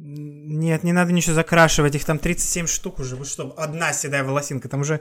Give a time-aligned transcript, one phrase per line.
[0.00, 3.16] Нет, не надо ничего закрашивать, их там 37 штук уже.
[3.16, 5.00] Вы что, одна седая волосинка, там уже...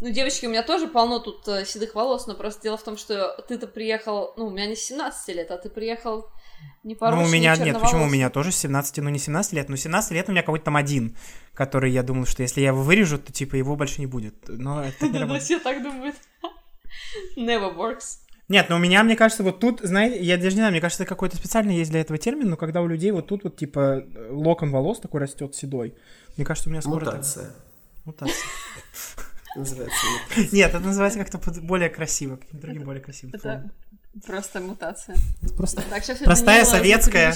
[0.00, 2.96] Ну, девочки, у меня тоже полно тут э, седых волос, но просто дело в том,
[2.96, 6.30] что ты-то приехал, ну, у меня не с 17 лет, а ты приехал
[6.82, 9.76] не Ну, у меня нет, почему у меня тоже 17, ну не 17 лет, но
[9.76, 11.16] 17 лет у меня какой-то там один,
[11.52, 14.34] который я думал, что если я его вырежу, то типа его больше не будет.
[14.48, 15.42] Но это не работает.
[15.42, 16.16] все так думают.
[17.36, 18.20] Never works.
[18.50, 21.06] Нет, но у меня, мне кажется, вот тут, знаете, я даже не знаю, мне кажется,
[21.06, 24.72] какой-то специально есть для этого термин, но когда у людей вот тут вот типа локон
[24.72, 25.94] волос такой растет седой,
[26.36, 27.04] мне кажется, у меня скоро...
[27.04, 27.52] Мутация.
[28.04, 28.34] Мутация.
[29.54, 30.06] Называется
[30.50, 33.36] Нет, это называется как-то более красиво, каким-то другим более красивым.
[33.36, 33.70] Это
[34.26, 35.16] просто мутация.
[35.56, 35.82] Просто
[36.24, 37.32] простая советская,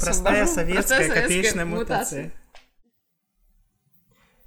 [0.00, 2.32] простая советская копеечная мутация.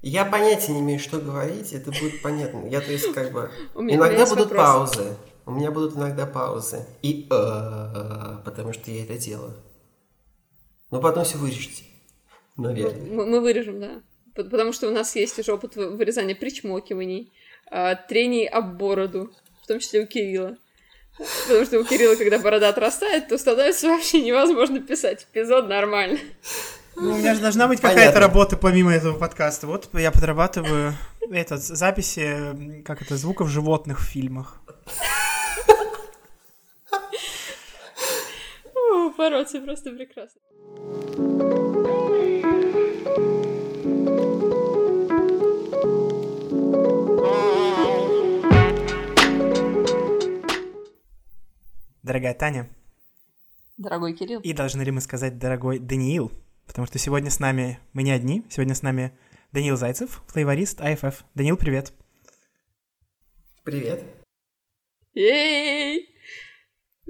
[0.01, 2.67] Я понятия не имею, что говорить, это будет понятно.
[2.67, 3.49] Я, то есть, как бы...
[3.75, 5.15] Иногда будут паузы.
[5.45, 6.85] У меня будут иногда паузы.
[7.01, 9.53] И э, потому что я это делаю.
[10.91, 11.83] Но потом все вырежете.
[12.57, 13.25] Наверное.
[13.25, 14.01] Мы вырежем, да.
[14.35, 17.33] Потому что у нас есть уже опыт вырезания причмокиваний,
[17.69, 19.31] а, трений об бороду,
[19.63, 20.57] в том числе у Кирилла.
[21.47, 26.19] Потому что у Кирилла, когда борода отрастает, то становится вообще невозможно писать эпизод нормально.
[26.95, 29.67] Ну, у меня же должна быть какая-то работа помимо этого подкаста.
[29.67, 30.93] Вот я подрабатываю
[31.29, 34.61] этот, записи, как это, звуков животных в фильмах.
[39.21, 40.41] Бороться просто прекрасно.
[52.01, 52.67] Дорогая Таня.
[53.77, 54.41] Дорогой Кирилл.
[54.41, 56.31] И должны ли мы сказать дорогой Даниил?
[56.65, 58.43] Потому что сегодня с нами мы не одни.
[58.49, 59.15] Сегодня с нами
[59.51, 61.23] Даниил Зайцев, флейворист АФФ.
[61.35, 61.93] Даниил, привет.
[63.63, 64.03] Привет.
[65.13, 66.09] Ей!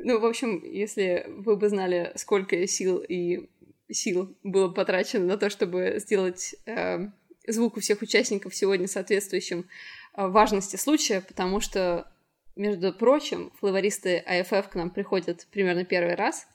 [0.03, 3.49] Ну, в общем, если вы бы знали, сколько сил и
[3.89, 6.99] сил было потрачено на то, чтобы сделать э,
[7.47, 9.67] звук у всех участников сегодня соответствующим
[10.15, 12.11] э, важности случая, потому что
[12.55, 16.47] между прочим, флейвористы АФФ к нам приходят примерно первый раз,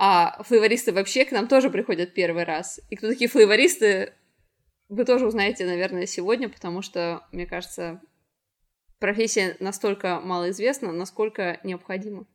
[0.00, 2.80] а флейвористы вообще к нам тоже приходят первый раз.
[2.90, 4.14] И кто такие флейвористы,
[4.88, 8.00] вы тоже узнаете, наверное, сегодня, потому что, мне кажется,
[8.98, 12.26] профессия настолько малоизвестна, насколько необходима.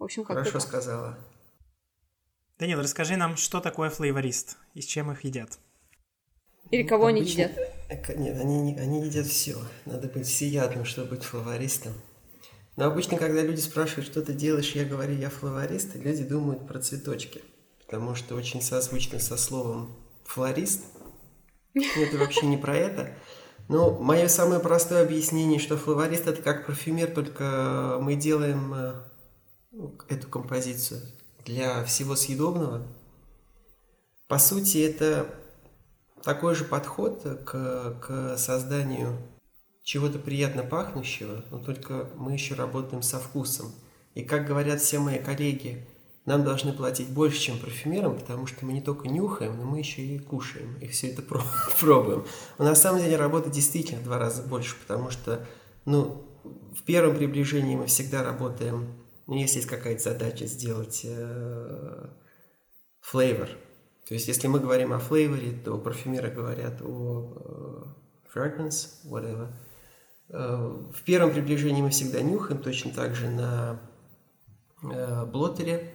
[0.00, 1.18] В общем, как Хорошо сказала.
[2.58, 5.58] Данил, расскажи нам, что такое флейворист и с чем их едят?
[6.70, 7.44] Или кого Обычно...
[7.44, 8.18] они едят?
[8.18, 9.58] Нет, они, они едят все.
[9.84, 11.92] Надо быть всеядным, чтобы быть флористом.
[12.76, 16.78] Но обычно, когда люди спрашивают, что ты делаешь, я говорю, я флорист, люди думают про
[16.78, 17.42] цветочки.
[17.84, 19.94] Потому что очень созвучно со словом
[20.24, 20.86] флорист.
[21.74, 23.14] Но это вообще не про это.
[23.68, 29.09] Но мое самое простое объяснение, что флорист это как парфюмер, только мы делаем э,
[30.08, 31.00] эту композицию
[31.44, 32.86] для всего съедобного.
[34.28, 35.26] По сути, это
[36.22, 39.16] такой же подход к, к созданию
[39.82, 43.72] чего-то приятно пахнущего, но только мы еще работаем со вкусом.
[44.14, 45.86] И как говорят все мои коллеги,
[46.26, 50.02] нам должны платить больше, чем парфюмерам, потому что мы не только нюхаем, но мы еще
[50.02, 51.22] и кушаем, и все это
[51.80, 52.24] пробуем.
[52.58, 55.46] Но на самом деле работа действительно в два раза больше, потому что,
[55.86, 58.99] ну, в первом приближении мы всегда работаем,
[59.30, 62.08] ну, если есть какая-то задача сделать э,
[63.00, 63.48] flavor,
[64.08, 67.94] то есть, если мы говорим о флейворе, то парфюмеры говорят о
[68.34, 69.52] э, fragrance, whatever.
[70.30, 70.56] Э,
[70.92, 73.80] в первом приближении мы всегда нюхаем, точно так же на
[75.26, 75.94] блотере.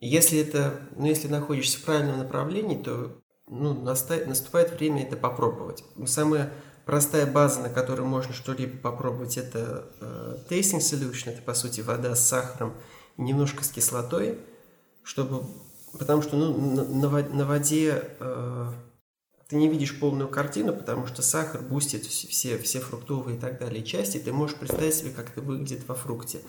[0.00, 5.84] Если это, ну, если находишься в правильном направлении, то ну, наступает время это попробовать.
[6.06, 6.52] Самая
[6.88, 12.16] простая база, на которой можно что-либо попробовать, это э, tasting solution, это по сути вода
[12.16, 12.72] с сахаром
[13.18, 14.38] и немножко с кислотой,
[15.02, 15.44] чтобы
[15.98, 18.72] потому что ну, на, на воде э,
[19.48, 23.84] ты не видишь полную картину, потому что сахар бустит все, все фруктовые и так далее
[23.84, 26.40] части, ты можешь представить себе, как это выглядит во фрукте.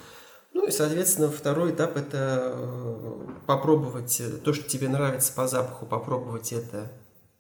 [0.54, 6.54] Ну и, соответственно, второй этап– это э, попробовать то, что тебе нравится по запаху, попробовать
[6.54, 6.90] это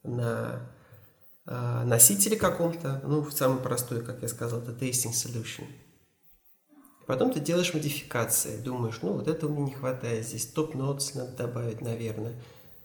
[0.04, 0.79] на э,
[1.50, 3.02] носителе каком-то.
[3.06, 5.66] Ну, самый простой, как я сказал, это tasting solution–
[7.10, 11.32] Потом ты делаешь модификации, думаешь, ну вот это у меня не хватает, здесь топ-нотс надо
[11.36, 12.40] добавить, наверное.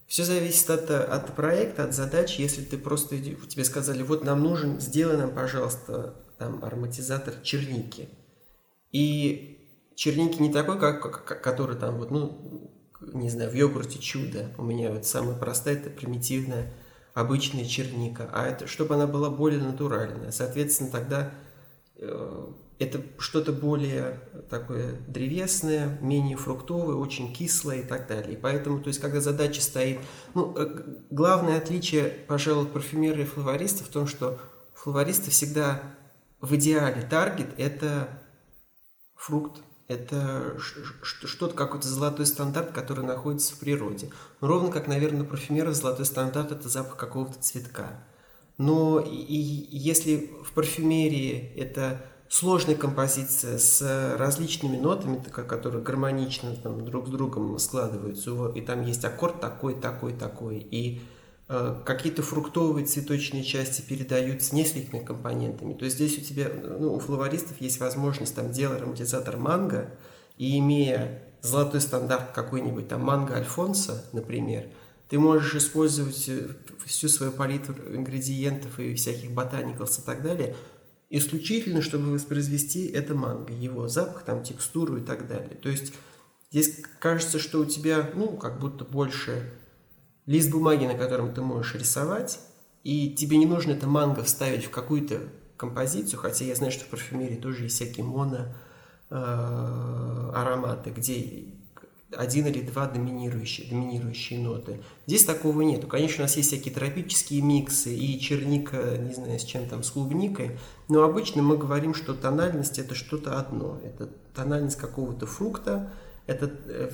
[0.07, 2.39] Все зависит от, от проекта, от задач.
[2.39, 8.09] Если ты просто, тебе сказали, вот нам нужен, сделай нам, пожалуйста, там, ароматизатор черники.
[8.93, 12.73] И черники не такой, как, как который там, вот, ну,
[13.03, 14.55] не знаю, в йогурте чудо.
[14.57, 16.73] У меня вот самая простая, это примитивная,
[17.15, 18.29] обычная черника.
[18.33, 20.33] А это, чтобы она была более натуральная.
[20.33, 21.31] Соответственно, тогда
[21.97, 22.47] э,
[22.79, 24.21] это что-то более
[24.51, 28.35] такое древесное, менее фруктовое, очень кислое и так далее.
[28.35, 30.01] И поэтому, то есть, когда задача стоит...
[30.35, 34.39] Ну, э, главное отличие, пожалуй, парфюмера и флориста в том, что
[34.75, 35.83] флористы всегда
[36.41, 38.09] в идеале таргет– это
[39.15, 40.57] фрукт, это
[41.03, 44.11] что-то, какой-то золотой стандарт, который находится в природе.
[44.41, 48.05] Ну, ровно как, наверное, парфюмера золотой стандарт– это запах какого-то цветка.
[48.57, 56.85] Но и, и если в парфюмерии это сложная композиция с различными нотами, которые гармонично там,
[56.85, 61.03] друг с другом складываются, и там есть аккорд такой, такой, такой, и
[61.47, 65.75] какие-то фруктовые цветочные части передаются несколькими компонентами.
[65.75, 69.91] То есть здесь у тебя, ну, у флористов есть возможность там делать ароматизатор манго,
[70.39, 74.67] и имея золотой стандарт какой-нибудь там манго Альфонса, например,
[75.09, 76.49] ты можешь использовать э,
[76.87, 80.57] всю свою палитру ингредиентов и всяких ботаников и так далее–
[81.17, 85.57] исключительно, чтобы воспроизвести это манго, его запах, там, текстуру и так далее.
[85.63, 85.95] То есть
[86.51, 89.53] здесь кажется, что у тебя, ну, как будто больше
[90.27, 92.41] лист бумаги, на котором ты можешь рисовать,
[92.83, 95.21] и тебе не нужно это манго вставить в какую-то
[95.57, 98.55] композицию, хотя я знаю, что в парфюмерии тоже есть всякие моно
[99.11, 99.15] э,
[100.35, 101.55] ароматы, где
[102.17, 104.81] один или два доминирующие, доминирующие ноты.
[105.07, 105.87] Здесь такого нету.
[105.87, 109.91] Конечно, у нас есть всякие тропические миксы и черника, не знаю, с чем там, с
[109.91, 113.81] клубникой, но обычно мы говорим, что тональность это что-то одно.
[113.83, 115.91] Это тональность какого-то фрукта,
[116.27, 116.91] это э,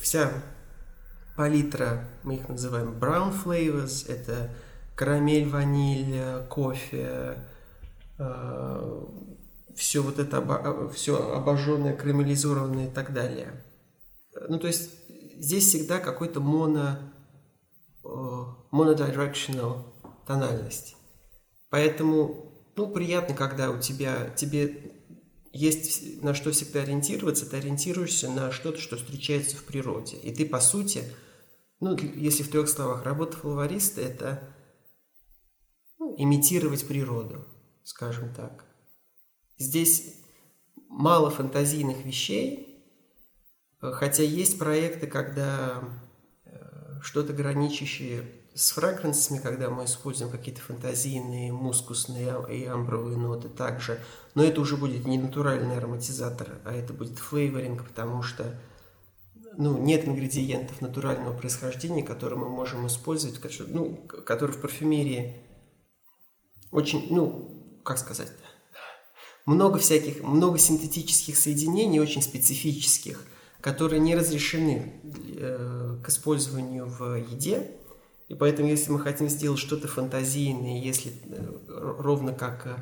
[0.00, 0.32] вся
[1.36, 4.50] палитра, мы их называем brown flavors, это
[4.94, 7.44] карамель, ваниль, кофе,
[8.18, 9.06] э,
[9.76, 13.62] все вот это, все обожженное, карамелизированное и так далее.
[14.48, 14.90] Ну, то есть
[15.38, 16.98] здесь всегда какой-то моно,
[18.72, 19.84] monodirectional
[20.26, 20.96] тональность.
[21.70, 24.92] Поэтому, ну, приятно, когда у тебя, тебе
[25.52, 30.16] есть на что всегда ориентироваться, ты ориентируешься на что-то, что встречается в природе.
[30.16, 31.04] И ты, по сути,
[31.80, 34.42] ну, если в трех словах, работа флориста– это
[35.98, 37.46] ну, имитировать природу,
[37.84, 38.64] скажем так.
[39.58, 40.22] Здесь
[40.88, 42.66] мало фантазийных вещей,
[43.80, 45.82] Хотя есть проекты, когда
[46.44, 48.24] э, что-то граничащее
[48.54, 54.00] с фрагрансами, когда мы используем какие-то фантазийные, мускусные и амбровые ноты также.
[54.34, 58.58] Но это уже будет не натуральный ароматизатор, а это будет флейворинг, потому что
[59.56, 65.36] ну, нет ингредиентов натурального происхождения, которые мы можем использовать, ну, которые в парфюмерии
[66.70, 68.32] очень, ну, как сказать,
[69.44, 73.24] много всяких, много синтетических соединений, очень специфических–
[73.66, 77.72] которые не разрешены э, к использованию в еде.
[78.28, 82.76] И поэтому, если мы хотим сделать что-то фантазийное, если э, ровно как э,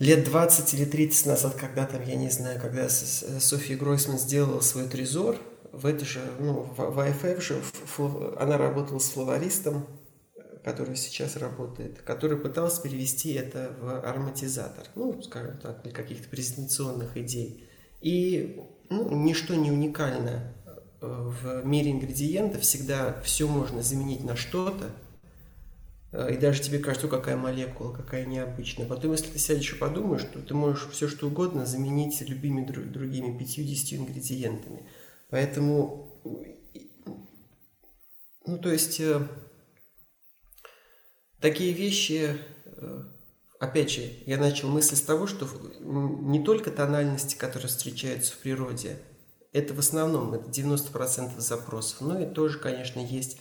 [0.00, 4.88] лет 20 или 30 назад, когда там, я не знаю, когда София Гройсман сделала свой
[4.88, 5.36] трезор,
[5.72, 7.62] в это же, ну, в IFF же,
[8.38, 9.86] она работала с флористом,
[10.64, 17.16] который сейчас работает, который пытался перевести это в ароматизатор, ну, скажем так, для каких-то презентационных
[17.16, 17.68] идей.
[18.00, 20.54] И ну, ничто не уникально
[21.00, 25.09] э, в мире ингредиентов, всегда все можно заменить на что-то, э,
[26.12, 28.86] и даже тебе кажется, какая молекула, какая необычная.
[28.86, 33.38] Потом, если ты сядешь и подумаешь, то ты можешь все что угодно заменить любыми другими
[33.38, 34.88] 50 ингредиентами.
[35.28, 36.20] Поэтому,
[38.44, 39.26] ну, то есть, э,
[41.40, 42.36] такие вещи
[43.60, 45.46] опять же, я начал мысль с того, что
[45.80, 48.98] не только тональности, которые встречаются в природе,
[49.52, 53.40] это в основном, это 90% запросов, но и тоже, конечно, есть э,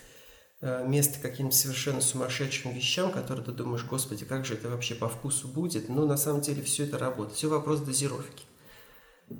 [0.61, 5.47] место каким-то совершенно сумасшедшим вещам, которые ты думаешь, господи, как же это вообще по вкусу
[5.47, 8.43] будет, но на самом деле все это работает, все вопрос дозировки.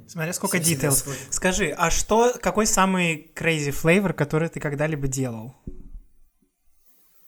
[0.08, 0.96] Смотри, сколько деталей.
[1.32, 5.56] Скажи, а что, какой самый crazy flavor, который ты когда-либо делал?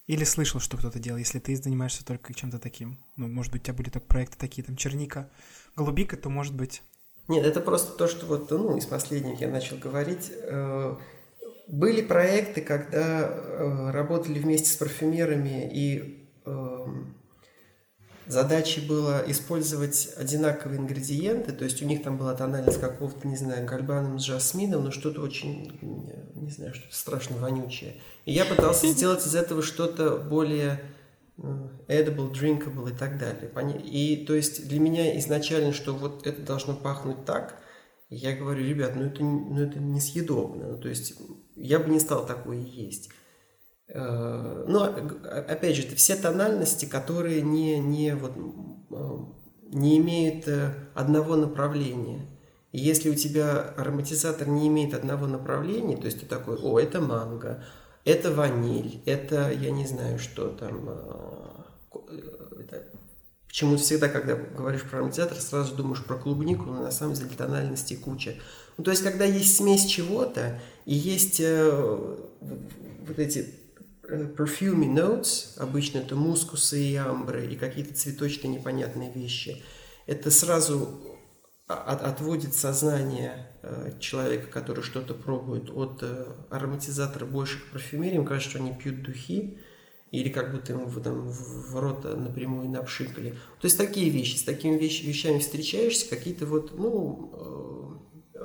[0.06, 2.98] Или слышал, что кто-то делал, если ты занимаешься только чем-то таким.
[3.16, 5.30] Ну, может быть, у тебя были только проекты такие, там, черника,
[5.76, 6.82] голубика, то может быть...
[7.28, 10.30] Нет, это просто то, что вот, ну, из последних я начал говорить.
[10.30, 10.96] Э,
[11.68, 17.14] были проекты, когда э, работали вместе с парфюмерами, и эм,
[18.26, 23.66] Задачей было использовать одинаковые ингредиенты, то есть у них там была тональность какого-то, не знаю,
[23.66, 25.76] гальбаном с жасмином, но что-то очень,
[26.34, 27.96] не знаю, что-то страшно вонючее.
[28.24, 30.80] И я пытался сделать из этого что-то более
[31.36, 33.50] ну, edible, drinkable и так далее.
[33.82, 37.60] И то есть для меня изначально, что вот это должно пахнуть так,
[38.08, 40.68] я говорю, ребят, ну это, ну это несъедобно.
[40.68, 41.14] Ну, то есть
[41.56, 43.10] я бы не стал такое есть.
[43.88, 48.32] Э, но, опять же, это все тональности, которые не, не, вот,
[48.90, 49.18] э,
[49.72, 52.26] не имеют э, одного направления.
[52.72, 57.02] И если у тебя ароматизатор не имеет одного направления, то есть ты такой, о, это
[57.02, 57.62] манго,
[58.04, 61.66] это ваниль, это, я не знаю, что там, а,
[62.58, 62.84] это,
[63.46, 67.94] почему всегда, когда говоришь про ароматизатор, сразу думаешь про клубнику, но на самом деле тональности
[67.94, 68.36] куча.
[68.76, 72.16] Ну, то есть, когда есть смесь чего-то, и есть э,
[73.06, 73.54] вот эти
[74.08, 79.62] э, perfumey notes, обычно это мускусы и амбры, и какие-то цветочные непонятные вещи,
[80.06, 81.00] это сразу
[81.66, 88.16] от, отводит сознание э, человека, который что-то пробует, от э, ароматизатора больше к парфюмерии.
[88.16, 89.58] Им кажется, что они пьют духи,
[90.10, 93.30] или как будто ему там, в рот напрямую напшикали.
[93.30, 97.32] То есть такие вещи, с такими вещ, вещами встречаешься, какие-то вот, ну,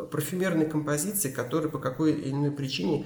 [0.07, 3.05] э, парфюмерные композиции, которые по какой или иной причине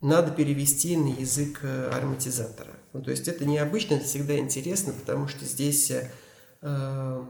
[0.00, 2.74] надо перевести на язык э, ароматизатора.
[2.92, 7.24] Ну, то есть это необычно, это всегда интересно, потому что здесь э,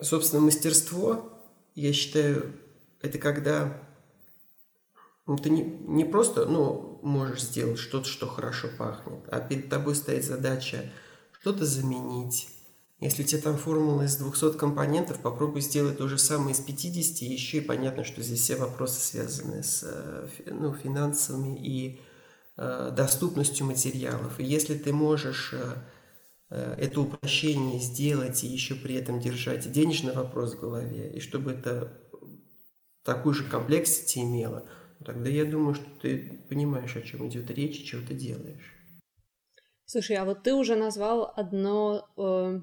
[0.00, 1.32] собственно, мастерство,
[1.74, 2.54] я считаю,
[3.00, 3.80] это когда
[5.26, 9.94] ну, ты не, не просто ну, можешь сделать что-то, что хорошо пахнет, а перед тобой
[9.94, 10.90] стоит задача
[11.40, 12.48] что-то заменить.
[12.98, 17.22] Если у тебя там формула из 200 компонентов, попробуй сделать то же самое из 50,
[17.22, 22.00] и еще и понятно, что здесь все вопросы связаны с э, ну, финансовыми и
[22.56, 24.40] э, доступностью материалов.
[24.40, 25.76] И если ты можешь э,
[26.50, 31.52] Э, это упрощение сделать и еще при этом держать денежный вопрос в голове, и чтобы
[31.52, 32.00] это
[33.02, 34.68] такую же комплексити имело,
[35.04, 38.72] тогда я думаю, что ты понимаешь, о чем идет речь и чего ты делаешь.
[39.84, 42.60] Слушай, а вот ты уже назвал одно э,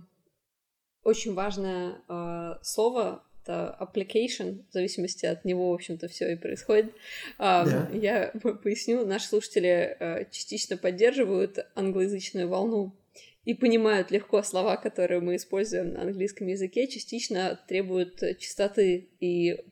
[1.03, 6.93] очень важное э, слово, это application, в зависимости от него, в общем-то, все и происходит.
[7.37, 7.89] Да.
[7.93, 8.31] Я
[8.63, 12.95] поясню, наши слушатели э, частично поддерживают англоязычную волну
[13.43, 19.65] и понимают легко слова, которые мы используем на английском языке, частично требуют чистоты и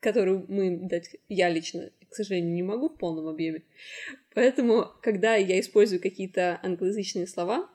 [0.00, 3.62] которую мы им дать я лично, к сожалению, не могу в полном объеме.
[4.34, 7.68] Поэтому, когда я использую какие-то англоязычные слова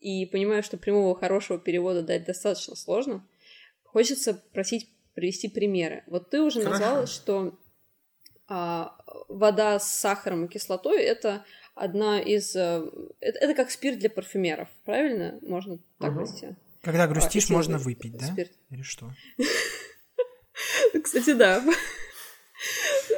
[0.00, 3.26] и понимаю, что прямого хорошего перевода дать достаточно сложно,
[3.82, 6.04] хочется просить привести примеры.
[6.06, 6.78] Вот ты уже Хорошо.
[6.78, 7.58] назвала, что
[8.48, 8.96] а,
[9.28, 12.54] вода с сахаром и кислотой это одна из...
[12.54, 12.82] Э,
[13.20, 15.38] это, это как спирт для парфюмеров, правильно?
[15.42, 16.20] Можно так угу.
[16.20, 16.54] вести?
[16.82, 18.26] Когда а, грустишь, а, можно выпить, да?
[18.26, 18.52] Спирт.
[18.70, 19.10] Или что?
[21.02, 21.64] Кстати, да.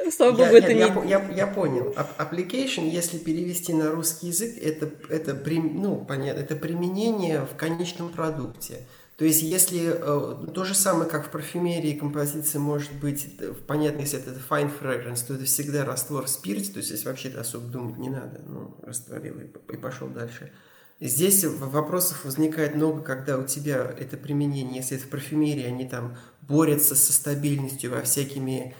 [0.15, 1.09] Слава богу, это не...
[1.09, 1.93] Я, я понял.
[2.17, 8.85] Application, если перевести на русский язык, это, это, ну, понятно, это применение в конечном продукте.
[9.19, 13.99] То есть, если э, то же самое, как в парфюмерии композиция может быть, э, понятно,
[13.99, 17.67] если это fine fragrance, то это всегда раствор в спирте, то есть здесь вообще особо
[17.67, 20.53] думать не надо, ну, растворил и, и пошел дальше.
[21.01, 26.17] Здесь вопросов возникает много, когда у тебя это применение, если это в парфюмерии, они там
[26.41, 28.73] борются со стабильностью во всякими,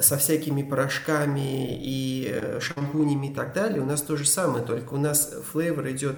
[0.00, 3.80] со всякими порошками и э, шампунями и так далее.
[3.80, 6.16] У нас то же самое, только у нас флейвор идет,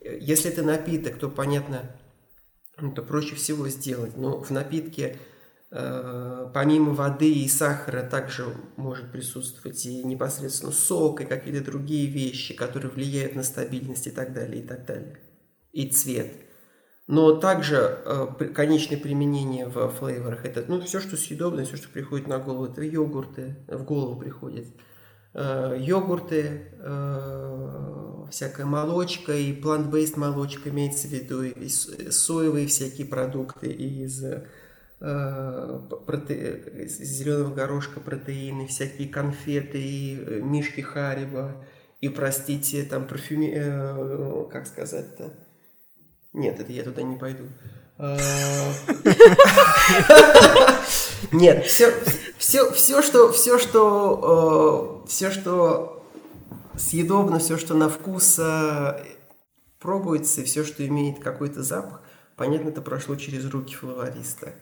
[0.00, 1.90] если это напиток, то понятно,
[2.76, 4.16] это проще всего сделать.
[4.16, 5.18] Но в напитке
[5.70, 12.54] э, помимо воды и сахара также может присутствовать и непосредственно сок, и какие-то другие вещи,
[12.54, 15.18] которые влияют на стабильность и так далее, и так далее.
[15.72, 16.32] И цвет.
[17.06, 22.28] Но также э, конечное применение в флейворах это ну, все, что съедобное, все, что приходит
[22.28, 24.66] на голову, это йогурты, в голову приходит.
[25.34, 33.66] Э, йогурты, э, всякая молочка и plant-based молочка имеется в виду, и соевые всякие продукты
[33.66, 36.86] из, э, проте...
[36.86, 41.66] из зеленого горошка протеины, всякие конфеты и мишки Хариба,
[42.00, 44.48] и, простите, там парфюми...
[44.50, 45.32] как сказать-то?
[46.34, 47.44] Нет, это я туда не пойду.
[51.32, 51.94] Нет, все,
[52.36, 56.04] все, все, что, все, что, э, все, что
[56.76, 59.04] съедобно, все, что на вкус э,
[59.78, 62.02] пробуется, все, что имеет какой-то запах,
[62.36, 64.54] понятно, это прошло через руки флориста.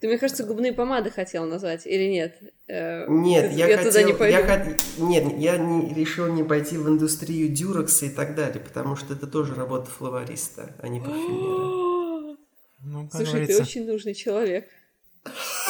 [0.00, 2.38] Ты, мне кажется, губные помады хотел назвать или нет?
[2.68, 4.38] Э, нет, я, я хотел, туда не пойду.
[4.38, 9.14] Я, нет, я не, решил не пойти в индустрию дюрекса и так далее, потому что
[9.14, 12.36] это тоже работа флориста, а не парфюмера.
[12.88, 14.68] Ну, Слушай, ты очень нужный человек.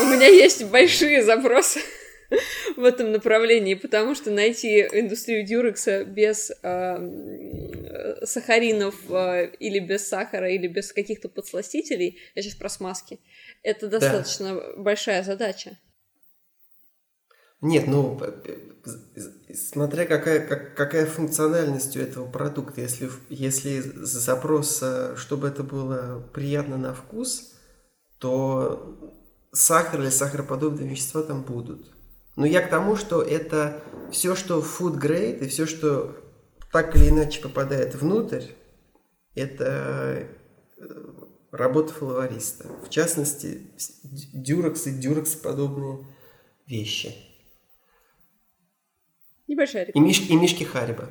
[0.00, 1.80] У меня есть большие запросы
[2.76, 10.50] в этом направлении, потому что найти индустрию дюрекса без э, сахаринов э, или без сахара,
[10.50, 13.18] или без каких-то подсластителей, я сейчас про смазки,
[13.66, 14.62] это достаточно да.
[14.76, 15.76] большая задача.
[17.60, 18.20] Нет, ну,
[19.54, 22.82] смотря какая, как, какая функциональность у этого продукта.
[22.82, 24.84] Если, если запрос,
[25.16, 27.54] чтобы это было приятно на вкус,
[28.18, 31.92] то сахар или сахароподобные вещества там будут.
[32.36, 33.82] Но я к тому, что это
[34.12, 36.14] все, что food grade и все, что
[36.70, 38.44] так или иначе попадает внутрь,
[39.34, 40.28] это
[41.56, 42.68] работа флориста.
[42.84, 43.70] В частности,
[44.04, 46.06] дюрекс и дюрекс подобные
[46.66, 47.14] вещи.
[49.48, 50.04] Небольшая реклама.
[50.04, 51.08] И, миш, и мишки Хариба.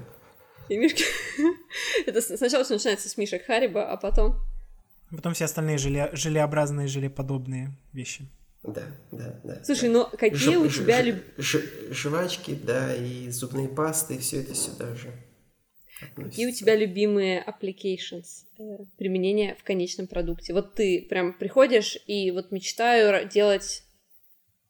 [0.69, 1.03] И мишки...
[2.05, 4.39] Это сначала все начинается с мишек Хариба, а потом...
[5.09, 6.09] Потом все остальные желе...
[6.13, 8.29] желеобразные, желеподобные вещи.
[8.63, 9.63] Да, да, да.
[9.63, 9.93] Слушай, да.
[9.93, 11.03] но какие ж, у тебя...
[11.03, 11.61] Ж, ж,
[11.91, 15.11] жвачки, да, и зубные пасты, и все это сюда же.
[16.01, 16.29] Относится.
[16.29, 20.53] Какие у тебя любимые applications, э, применения в конечном продукте?
[20.53, 23.83] Вот ты прям приходишь и вот мечтаю делать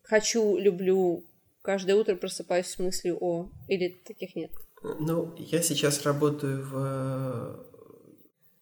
[0.05, 1.25] хочу, люблю,
[1.62, 3.50] каждое утро просыпаюсь с мыслью о...
[3.67, 4.51] Или таких нет?
[4.84, 7.65] Ну, я сейчас работаю в...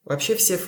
[0.06, 0.60] Вообще все,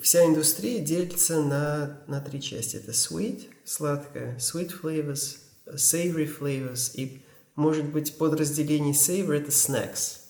[0.00, 2.76] вся индустрия делится на, на три части.
[2.76, 7.22] Это sweet, сладкое, sweet flavors, savory flavors и,
[7.54, 10.27] может быть, подразделение savory– это snacks.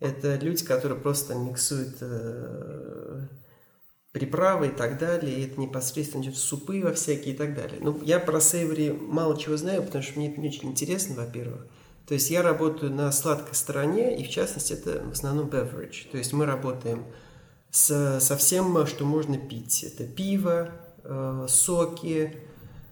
[0.00, 3.26] Это люди, которые просто миксуют э,
[4.12, 7.78] приправы и так далее, и это непосредственно идет в супы во всякие и так далее.
[7.80, 11.66] Ну, я про сейвери мало чего знаю, потому что мне это не очень интересно, во-первых.
[12.06, 16.10] То есть я работаю на сладкой стороне, и в частности это в основном beverage.
[16.12, 17.06] То есть мы работаем
[17.70, 19.82] с, со всем, что можно пить.
[19.82, 20.70] Это пиво,
[21.02, 22.36] э, соки,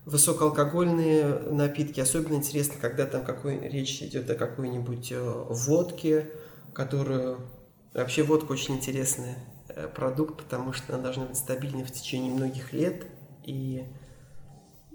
[0.06, 2.00] высокоалкогольные напитки.
[2.00, 6.30] Особенно интересно, когда там какой, речь идет о какой-нибудь э, водке,
[6.72, 7.40] которую...
[7.94, 9.36] Вообще водка очень интересная
[9.74, 13.06] Э, продукт, потому что она должна быть стабильной в течение многих лет.
[13.44, 13.84] И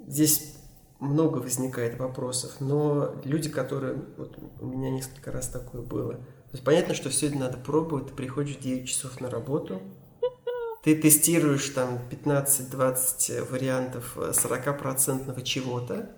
[0.06, 0.56] здесь
[1.00, 3.96] много возникает вопросов, но люди, которые...
[4.18, 6.14] Вот у меня несколько раз такое было.
[6.14, 8.08] То есть понятно, что все это надо пробовать.
[8.08, 9.82] Ты приходишь в 9 часов на работу,
[10.84, 16.12] ты тестируешь там 15-20 вариантов 40% чего-то,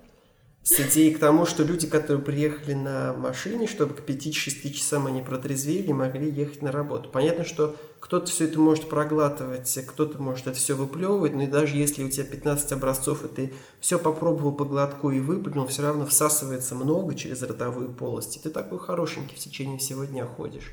[0.63, 5.21] с идеей к тому, что люди, которые приехали на машине, чтобы к 5-6 часам они
[5.21, 7.09] протрезвели, могли ехать на работу.
[7.09, 11.77] Понятно, что кто-то все это может проглатывать, кто-то может это все выплевывать, но и даже
[11.77, 16.05] если у тебя 15 образцов, и ты все попробовал по глотку и выплюнул, все равно
[16.05, 20.71] всасывается много через ротовую полость, и ты такой хорошенький в течение всего дня ходишь.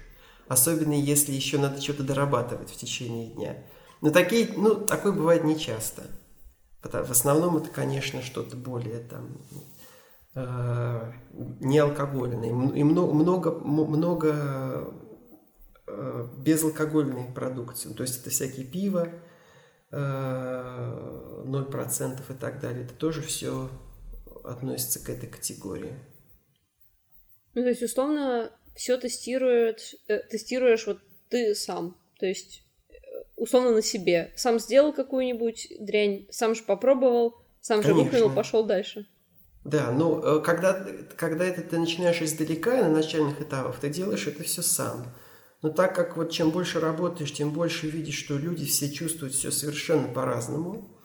[0.49, 3.57] Особенно если еще надо что-то дорабатывать в течение дня.
[4.01, 6.05] Но такие, ну, такое бывает нечасто.
[6.83, 9.57] В основном это, конечно, что-то более там э,
[10.37, 14.93] неалкогольные и много, много,
[15.87, 17.93] э, безалкогольной продукции.
[17.95, 19.09] То есть это всякие пиво,
[19.91, 22.85] э, 0% и так далее.
[22.85, 23.71] Это тоже все
[24.45, 25.95] относится к этой категории.
[27.55, 30.99] Ну, то есть, условно, все тестирует, э, тестируешь вот
[31.31, 31.97] ты сам.
[32.19, 32.95] То есть, э,
[33.37, 34.33] условно, на себе.
[34.37, 37.99] Сам сделал какую-нибудь дрянь, сам же попробовал, сам Конечно.
[37.99, 39.07] же выплюнул, пошел дальше.
[39.67, 44.45] Да, но э, когда, когда это ты начинаешь издалека, на начальных этапах, ты делаешь это
[44.45, 45.13] все сам.
[45.61, 49.51] Но так как вот чем больше работаешь, тем больше видишь, что люди все чувствуют все
[49.51, 50.97] совершенно по-разному.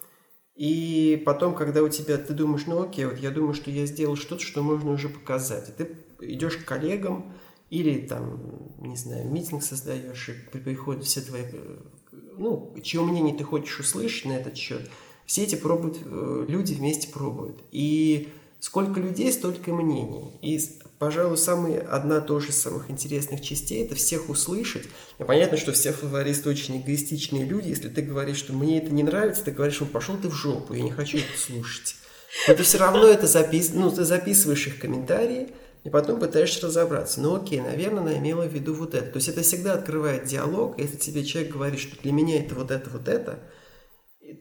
[0.55, 4.15] И потом, когда у тебя, ты думаешь, ну окей, вот я думаю, что я сделал
[4.15, 5.69] что-то, что можно уже показать.
[5.69, 7.33] И ты идешь к коллегам
[7.71, 11.77] или там, не знаю, митинг создаешь, и приходят все твои, э,
[12.37, 14.87] ну, чье мнение ты хочешь услышать на этот счет.
[15.25, 17.63] Все эти пробуют, э, люди вместе пробуют.
[17.71, 20.37] И Сколько людей, столько мнений.
[20.43, 20.59] И,
[20.99, 24.87] пожалуй, самая, одна тоже из самых интересных частей– это всех услышать.
[25.17, 27.69] И понятно, что все фавористы очень эгоистичные люди.
[27.69, 30.75] Если ты говоришь, что мне это не нравится, ты говоришь, что пошел ты в жопу,
[30.75, 31.95] я не хочу это слушать.
[32.47, 33.71] Но ты все равно это запис...
[33.73, 35.49] ну, ты записываешь их комментарии,
[35.83, 37.19] и потом пытаешься разобраться.
[37.19, 39.07] Ну окей, наверное, она имела в виду вот это.
[39.07, 40.77] То есть это всегда открывает диалог.
[40.77, 43.39] Если тебе человек говорит, что для меня это вот это, вот это–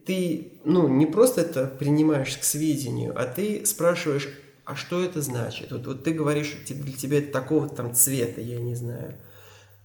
[0.05, 4.29] ты, ну, не просто это принимаешь к сведению, а ты спрашиваешь,
[4.65, 5.71] а что это значит?
[5.71, 9.17] Вот, вот ты говоришь, для тебя это такого там цвета, я не знаю.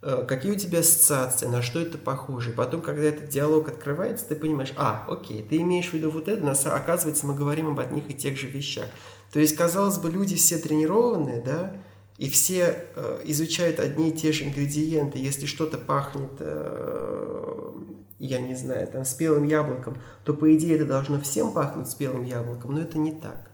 [0.02, 2.52] Э, какие у тебя ассоциации, на что это похоже?
[2.52, 6.44] потом, когда этот диалог открывается, ты понимаешь, а, окей, ты имеешь в виду вот это,
[6.44, 8.86] нас, оказывается, мы говорим об одних и тех же вещах.
[9.32, 11.76] То есть, казалось бы, люди все тренированные, да,
[12.18, 15.18] и все э, изучают одни и те же ингредиенты.
[15.18, 17.72] Если что-то пахнет э,
[18.18, 22.74] я не знаю, там, спелым яблоком, то, по идее, это должно всем пахнуть спелым яблоком,
[22.74, 23.50] но это не так.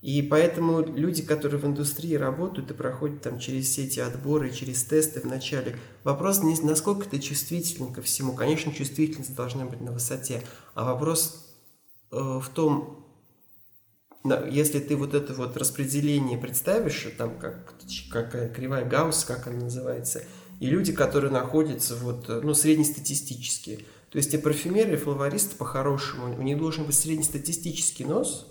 [0.00, 4.84] И поэтому люди, которые в индустрии работают и проходят там через все эти отборы, через
[4.84, 8.32] тесты вначале, вопрос не насколько ты чувствителен ко всему.
[8.32, 10.42] Конечно, чувствительность должна быть на высоте,
[10.74, 11.52] а вопрос
[12.12, 13.04] э, в том,
[14.50, 17.74] если ты вот это вот распределение представишь, там как,
[18.10, 20.22] как кривая Гаусс, как она называется,
[20.60, 23.78] и люди, которые находятся вот, ну, среднестатистические.
[24.10, 28.50] То есть и парфюмеры, и флористы по-хорошему, у них должен быть среднестатистический нос,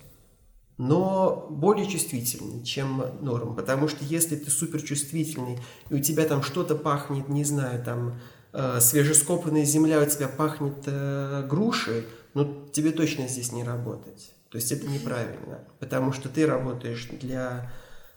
[0.78, 3.56] но более чувствительный, чем норм.
[3.56, 8.20] Потому что если ты суперчувствительный, и у тебя там что-то пахнет, не знаю, там
[8.54, 14.32] э, свежескопанная земля у тебя пахнет э, грушей, ну тебе точно здесь не работать.
[14.50, 17.72] То есть это неправильно, потому что ты работаешь для...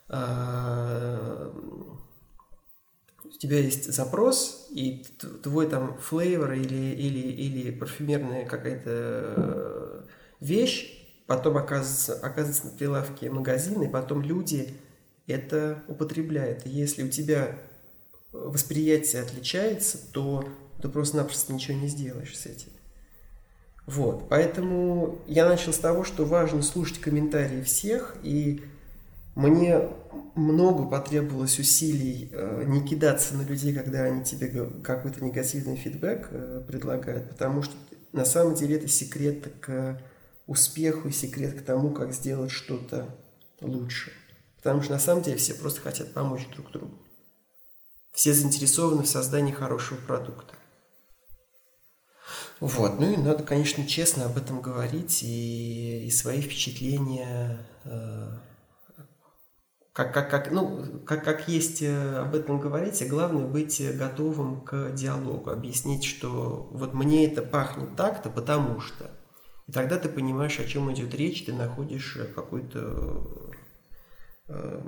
[0.08, 1.50] Э,
[3.34, 5.04] у тебя есть запрос, и
[5.42, 10.02] твой там флейвор или, или, или парфюмерная какая-то э,
[10.40, 14.74] вещь потом оказывается, оказывается на прилавке магазина, и потом люди
[15.28, 16.66] это употребляют.
[16.66, 17.56] И если у тебя
[18.32, 20.44] восприятие отличается, то
[20.82, 22.70] ты просто-напросто ничего не сделаешь с этим.
[23.86, 28.64] Вот, поэтому я начал с того, что важно слушать комментарии всех, и
[29.48, 29.88] мне
[30.34, 34.48] много потребовалось усилий э, не кидаться на людей, когда они тебе
[34.82, 37.74] какой-то негативный фидбэк э, предлагают, потому что
[38.12, 40.00] на самом деле это секрет к
[40.46, 43.14] успеху и секрет к тому, как сделать что-то
[43.60, 44.12] лучше.
[44.56, 46.98] Потому что на самом деле все просто хотят помочь друг другу.
[48.12, 50.54] Все заинтересованы в создании хорошего продукта.
[52.58, 58.38] Вот, ну и надо, конечно, честно об этом говорить и, и свои впечатления, э,
[59.92, 64.60] как, как, как, ну, как, как есть э, об этом говорить, и главное быть готовым
[64.60, 69.10] к диалогу, объяснить, что вот мне это пахнет так-то, потому что.
[69.66, 73.52] И тогда ты понимаешь, о чем идет речь, ты находишь э, какой-то
[74.48, 74.80] э,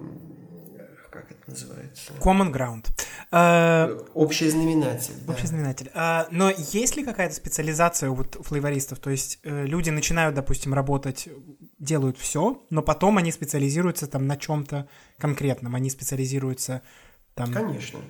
[1.13, 2.13] как это называется?
[2.21, 2.87] Common ground.
[3.31, 5.15] Э, общий знаменатель.
[5.29, 5.49] Общий да.
[5.49, 5.91] знаменатель.
[5.95, 8.99] А, но есть ли какая-то специализация у вот флейвористов?
[8.99, 11.29] То есть люди начинают, допустим, работать,
[11.79, 15.75] делают все, но потом они специализируются там на чем-то конкретном.
[15.75, 16.83] Они специализируются
[17.35, 17.53] там.
[17.53, 18.01] Конечно.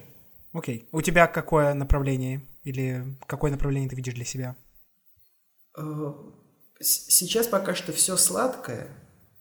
[0.52, 0.88] Окей.
[0.92, 4.56] У тебя какое направление или какое направление ты видишь для себя?
[6.80, 8.88] Сейчас пока что все сладкое.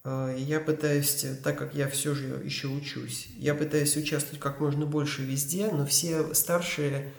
[0.04, 4.86] Э, я пытаюсь, так как я все же еще учусь, я пытаюсь участвовать как можно
[4.86, 7.14] больше везде, но все старшие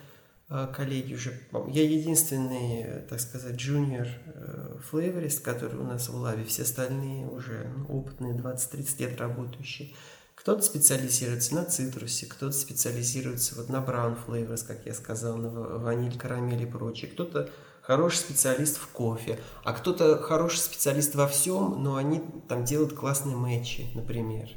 [0.49, 1.39] э, коллеги уже...
[1.69, 6.45] Я единственный, так сказать, джуниор э, флейворист, который у нас в лаве.
[6.45, 9.95] Все остальные уже ну, опытные, 20-30 лет работающие.
[10.35, 16.19] Кто-то специализируется на цитрусе, кто-то специализируется вот на браун флейворс, как я сказал, на ваниль,
[16.19, 17.13] карамель и прочее.
[17.13, 17.49] Кто-то
[17.83, 23.37] хороший специалист в кофе, а кто-то хороший специалист во всем, но они там делают классные
[23.37, 24.49] матчи, например.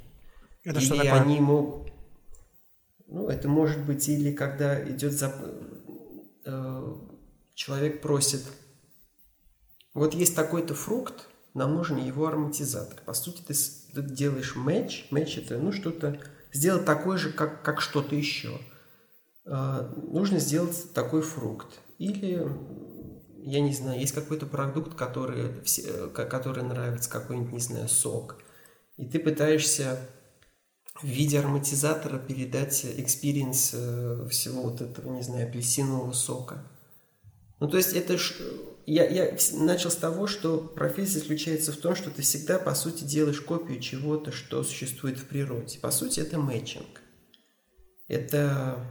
[0.64, 1.22] Это или что такое?
[1.22, 1.92] они могут...
[3.08, 5.34] Ну, это может быть или когда идет за...
[6.46, 6.96] Э,
[7.56, 8.44] человек просит,
[9.94, 13.02] вот есть такой-то фрукт, нам нужен его ароматизатор.
[13.06, 13.54] По сути, ты,
[13.94, 16.20] ты делаешь матч, матч это ну что-то,
[16.52, 18.60] сделать такой же, как, как что-то еще.
[19.46, 21.80] Э, нужно сделать такой фрукт.
[21.98, 22.46] Или
[23.46, 28.38] я не знаю, есть какой-то продукт, который, э, который нравится, какой-нибудь, не знаю, сок,
[28.98, 30.00] и ты пытаешься
[31.02, 36.66] в виде ароматизатора передать experience э, всего вот этого, не знаю, апельсинового сока.
[37.60, 38.34] Ну, то есть это ж...
[38.88, 43.04] Я, я начал с того, что профессия заключается в том, что ты всегда, по сути,
[43.04, 45.80] делаешь копию чего-то, что существует в природе.
[45.80, 47.02] По сути, это matching.
[48.08, 48.86] Это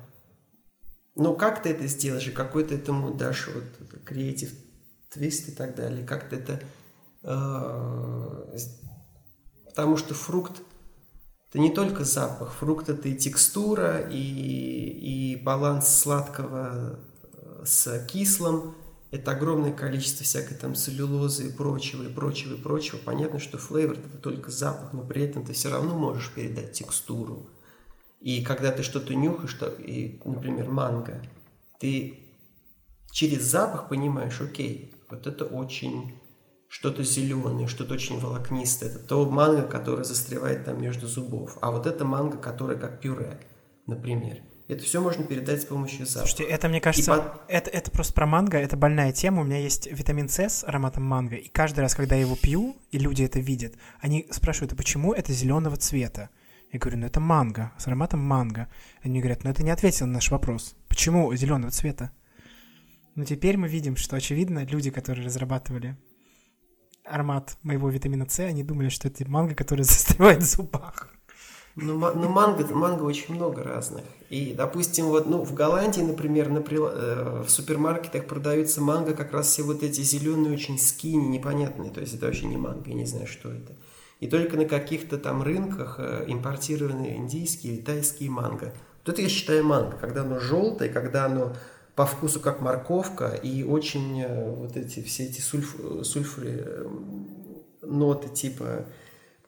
[1.14, 4.52] но как ты это сделаешь, и какой ты этому дашь вот креатив
[5.10, 6.60] твист и так далее, как ты это...
[7.22, 8.56] Э,
[9.66, 10.62] потому что фрукт
[11.54, 16.98] это не только запах, фрукт это и текстура, и, и баланс сладкого
[17.32, 18.74] э, с кислым,
[19.12, 22.98] это огромное количество всякой там целлюлозы и прочего, и прочего, и прочего.
[22.98, 27.48] Понятно, что флейвор это только запах, но при этом ты все равно можешь передать текстуру,
[28.24, 31.20] и когда ты что-то нюхаешь, что, и, например, манго,
[31.78, 32.20] ты
[33.12, 36.14] через запах понимаешь, окей, вот это очень
[36.66, 38.88] что-то зеленое, что-то очень волокнистое.
[38.88, 41.58] Это то манго, которое застревает там между зубов.
[41.60, 43.38] А вот это манго, которое как пюре,
[43.86, 44.38] например.
[44.68, 46.26] Это все можно передать с помощью запаха.
[46.26, 47.42] Слушайте, это, мне кажется, по...
[47.48, 49.42] это, это просто про манго, это больная тема.
[49.42, 52.74] У меня есть витамин С с ароматом манго, и каждый раз, когда я его пью,
[52.90, 56.30] и люди это видят, они спрашивают, а почему это зеленого цвета?
[56.74, 58.66] Я говорю, ну это манго, с ароматом манго.
[59.04, 60.74] Они говорят, ну это не ответил на наш вопрос.
[60.88, 62.10] Почему зеленого цвета?
[63.14, 65.96] Но теперь мы видим, что, очевидно, люди, которые разрабатывали
[67.04, 71.14] аромат моего витамина С, они думали, что это манго, который застревает в зубах.
[71.76, 74.02] Ну, ну манго, манго очень много разных.
[74.28, 79.46] И, допустим, вот, ну, в Голландии, например, на, э, в супермаркетах продаются манго как раз
[79.46, 81.92] все вот эти зеленые, очень скини, непонятные.
[81.92, 83.74] То есть это вообще не манго, я не знаю, что это
[84.20, 88.72] и только на каких-то там рынках э, импортированные индийские или тайские манго.
[89.04, 91.52] Вот это я считаю манго, когда оно желтое, когда оно
[91.94, 96.88] по вкусу как морковка и очень э, вот эти все эти сульф, сульфры,
[97.82, 98.86] ноты типа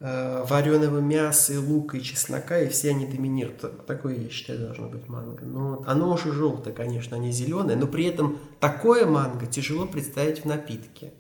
[0.01, 3.87] э, вареного мяса, и лука и чеснока, и все они доминируют.
[3.87, 5.45] Такое, я считаю, должно быть манго.
[5.45, 10.41] Но оно уже желтое, конечно, а не зеленое, но при этом такое манго тяжело представить
[10.41, 11.13] в напитке.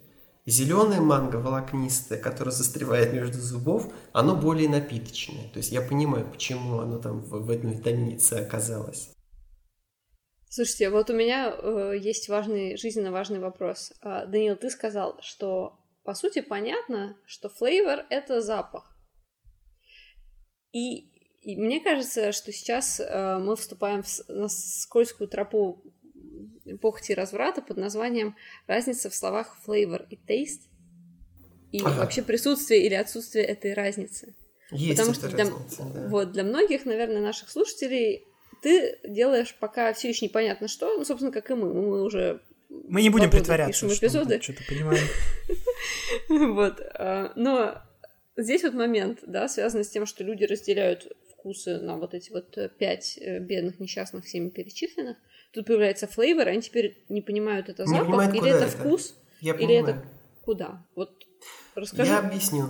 [0.46, 5.48] Зеленое манго волокнистое, которое застревает между зубов, оно более напиточное.
[5.52, 9.10] То есть я понимаю, почему оно там в, в этом витамине С оказалось.
[10.48, 13.92] Слушайте, вот у меня э, есть важный, жизненно важный вопрос.
[14.02, 18.96] Э, Данил, ты сказал, что по сути понятно, что флейвор— это запах.
[20.70, 21.10] И,
[21.42, 25.82] и мне кажется, что сейчас э, мы вступаем в, на скользкую тропу
[26.80, 30.62] похоти и разврата под названием «Разница в словах flavor и taste»
[31.72, 32.00] и ага.
[32.00, 34.34] вообще присутствие или отсутствие этой разницы.
[34.70, 36.08] Есть Потому что для, разница, да.
[36.08, 38.24] вот, для многих, наверное, наших слушателей
[38.62, 41.72] ты делаешь пока все еще непонятно что, ну, собственно, как и мы.
[41.72, 44.40] Мы уже мы не будем притворяться, пишем эпизоды.
[44.40, 45.06] что-то понимаем.
[46.28, 46.80] Вот.
[46.94, 47.80] А, но
[48.36, 51.06] здесь вот момент, да, связанный с тем, что люди разделяют
[51.46, 55.16] вкусы на вот эти вот пять э, бедных несчастных всеми перечисленных.
[55.52, 59.54] Тут появляется флейвор, они теперь не понимают, это запах, понимают, или это, это вкус, Я
[59.54, 59.84] или понимаю.
[59.84, 60.04] это
[60.42, 60.86] куда.
[60.96, 61.26] Вот
[61.74, 62.10] расскажи.
[62.10, 62.68] Я объясню.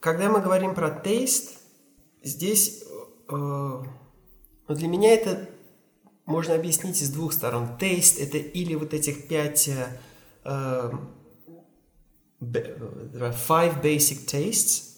[0.00, 1.60] Когда мы говорим про тейст,
[2.22, 2.84] здесь
[3.28, 3.84] э, ну,
[4.68, 5.48] для меня это
[6.24, 7.76] можно объяснить с двух сторон.
[7.78, 9.86] Тейст это или вот этих пять э,
[10.44, 10.90] э
[12.40, 14.91] five basic tastes,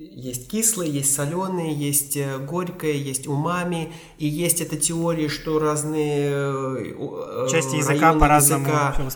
[0.00, 6.30] есть кислые, есть соленые, есть э, горькое, есть умами, и есть эта теория, что разные
[6.32, 8.66] э, части языка по-разному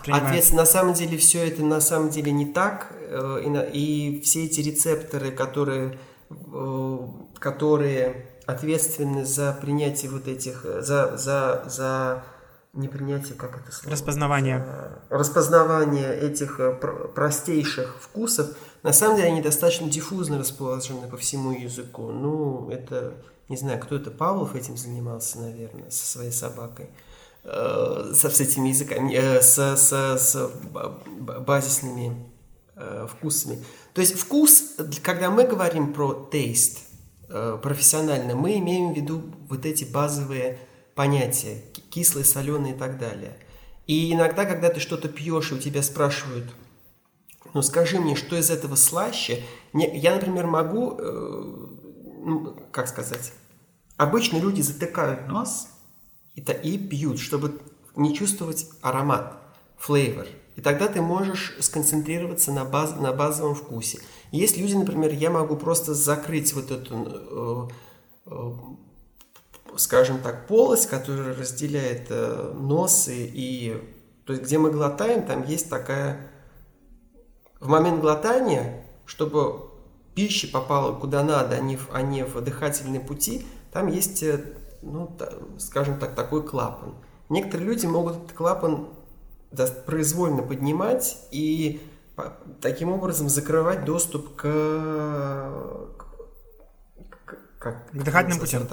[0.09, 4.45] Ответственно, на самом деле все это на самом деле не так, э, и, и все
[4.45, 5.99] эти рецепторы, которые,
[7.39, 12.25] которые ответственны за принятие вот этих, за, за, за
[12.75, 13.93] не принятие, как это слово?
[13.93, 14.67] Распознавание.
[15.09, 16.61] Распознавание этих
[17.15, 18.49] простейших вкусов–
[18.85, 22.13] на самом деле они достаточно диффузно расположены по всему языку.
[22.13, 23.15] Ну, это,
[23.49, 26.91] не знаю, кто это, Павлов этим занимался, наверное, со своей собакой.
[27.45, 30.51] Э, со, с этими языками, э, с, с, с
[31.41, 32.27] базисными
[32.77, 33.65] э, вкусами.
[33.95, 36.81] То есть вкус, когда мы говорим про taste
[37.63, 40.59] профессионально, мы имеем в виду вот эти базовые
[40.95, 43.39] понятия, кислые, соленые и так далее.
[43.87, 46.45] И иногда, когда ты что-то пьешь, и у тебя спрашивают–
[47.53, 49.43] ну скажи мне, что из этого слаще?
[49.73, 51.67] Я, например, могу, э,
[52.25, 53.33] ну, как сказать,
[53.97, 55.69] обычно люди затыкают нос
[56.35, 57.61] и, и пьют, чтобы
[57.97, 59.37] не чувствовать аромат,
[59.77, 60.27] флейвор.
[60.57, 63.99] И тогда ты можешь сконцентрироваться на, баз, на базовом вкусе.
[64.31, 67.71] Есть люди, например, я могу просто закрыть вот эту,
[68.27, 73.81] э, э, скажем так, полость, которая разделяет э, нос и...
[74.27, 76.31] То есть, где мы глотаем, там есть такая
[77.65, 79.71] в момент глотания, чтобы
[80.15, 84.39] пища попала куда надо, а не в, а не в дыхательные пути, там есть, э,
[84.83, 85.11] ну,
[85.59, 86.95] скажем так, такой клапан.
[87.31, 88.89] Некоторые люди могут этот клапан
[89.87, 91.81] произвольно поднимать и
[92.61, 94.43] таким образом закрывать доступ к,
[97.09, 98.69] к, как, к дыхательным путям.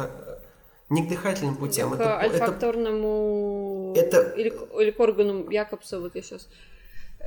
[0.90, 1.92] Не к дыхательным путям.
[1.92, 4.34] К это, альфакторному это...
[4.36, 6.50] Или, или к органу Якобса, вот я сейчас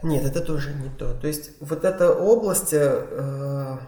[0.03, 1.15] нет, это тоже не то.
[1.15, 2.73] То есть вот эта область...
[2.73, 3.79] Э,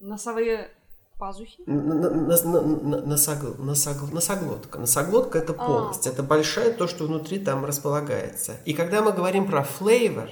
[0.00, 0.70] Носовые
[1.18, 1.62] пазухи?
[3.58, 4.78] Носоглотка.
[4.78, 5.56] Носоглотка– это а.
[5.56, 6.06] полость.
[6.06, 6.10] А.
[6.10, 8.56] Это большая то, что внутри там располагается.
[8.64, 10.30] И когда мы говорим про флейвор,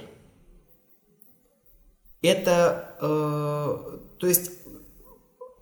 [2.21, 4.51] это, э, то есть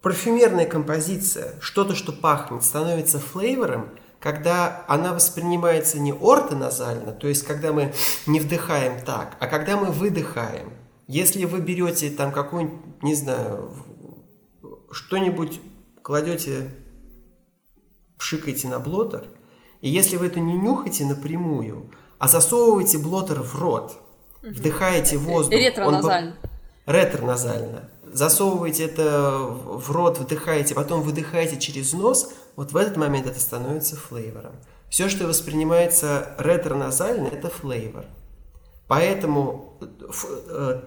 [0.01, 3.89] парфюмерная композиция, что-то, что пахнет, становится флейвором–
[4.21, 7.91] когда она воспринимается не ортоназально, то есть когда мы
[8.27, 10.73] не вдыхаем так, а когда мы выдыхаем.
[11.07, 13.73] Если вы берете там какой-нибудь, не знаю,
[14.91, 15.59] что-нибудь
[16.03, 16.69] кладете,
[18.17, 19.27] пшикаете на блотер,
[19.81, 23.97] и если вы это не нюхаете напрямую, а засовываете блотер в рот,
[24.43, 25.59] вдыхаете воздух...
[25.59, 26.35] Ретроназально.
[26.85, 26.93] Он...
[26.93, 33.39] Ретроназально засовываете это в рот, вдыхаете, потом выдыхаете через нос, вот в этот момент это
[33.39, 34.53] становится флейвором.
[34.89, 38.05] Все, что воспринимается ретроназально, это флейвор.
[38.87, 39.79] Поэтому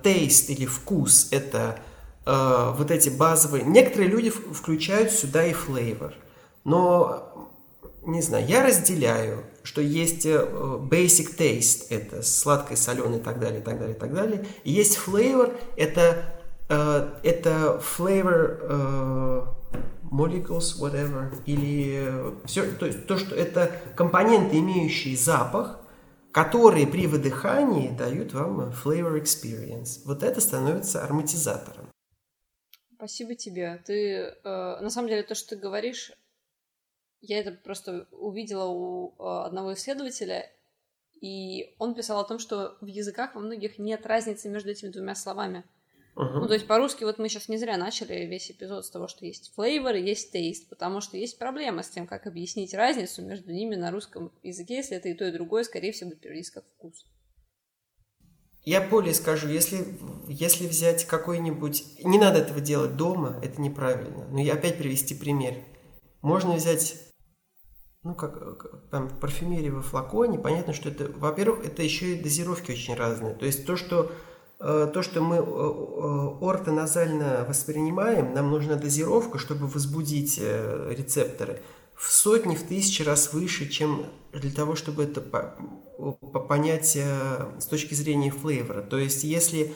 [0.03, 1.79] тейст э, или вкус– это
[2.27, 3.65] э, вот эти базовые...
[3.65, 6.13] Некоторые люди включают сюда и флейвор.
[6.65, 7.51] Но,
[8.03, 13.61] не знаю, я разделяю, что есть э, basic taste– это сладкое, соленое и так далее,
[13.61, 14.47] и так далее, и так далее.
[14.65, 19.49] И есть flavor– это Э, это flavor uh,
[20.11, 25.81] molecules, whatever, или uh, все, то есть то, что это компоненты, имеющие запах,
[26.35, 30.01] которые при выдыхании дают вам flavor experience.
[30.05, 31.89] Вот это становится ароматизатором.
[32.97, 33.81] Спасибо тебе.
[33.85, 36.11] Ты, э, на самом деле, то, что ты говоришь,
[37.21, 40.51] я это просто увидела у э, одного исследователя,
[41.21, 45.15] и он писал о том, что в языках во многих нет разницы между этими двумя
[45.15, 45.65] словами.
[46.17, 46.39] Uh-huh.
[46.41, 49.27] Ну, то есть по-русски вот мы сейчас не зря начали весь эпизод с того, что
[49.27, 53.51] есть flavor и есть taste, потому что есть проблема с тем, как объяснить разницу между
[53.51, 56.65] ними на русском языке, если это и то, и другое, скорее всего, будет переводиться как
[56.77, 57.05] вкус.
[58.65, 59.85] Я более скажу, если,
[60.27, 62.03] если взять какой-нибудь...
[62.03, 64.27] Не надо этого делать дома, это неправильно.
[64.29, 65.57] Но я опять привести пример.
[66.23, 66.97] Можно взять,
[68.03, 70.39] ну, как там, парфюмерия во флаконе.
[70.39, 71.13] Понятно, что это...
[71.13, 73.35] Во-первых, это еще и дозировки очень разные.
[73.35, 74.13] То есть то, что
[74.59, 81.61] то, что мы э, э, ортоназально воспринимаем, нам нужна дозировка, чтобы возбудить рецепторы
[81.95, 88.31] в сотни, в тысячи раз выше, чем для того, чтобы это понять с точки зрения
[88.31, 88.83] флейвора.
[88.83, 89.73] То есть, если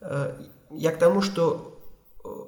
[0.00, 1.78] я к тому, что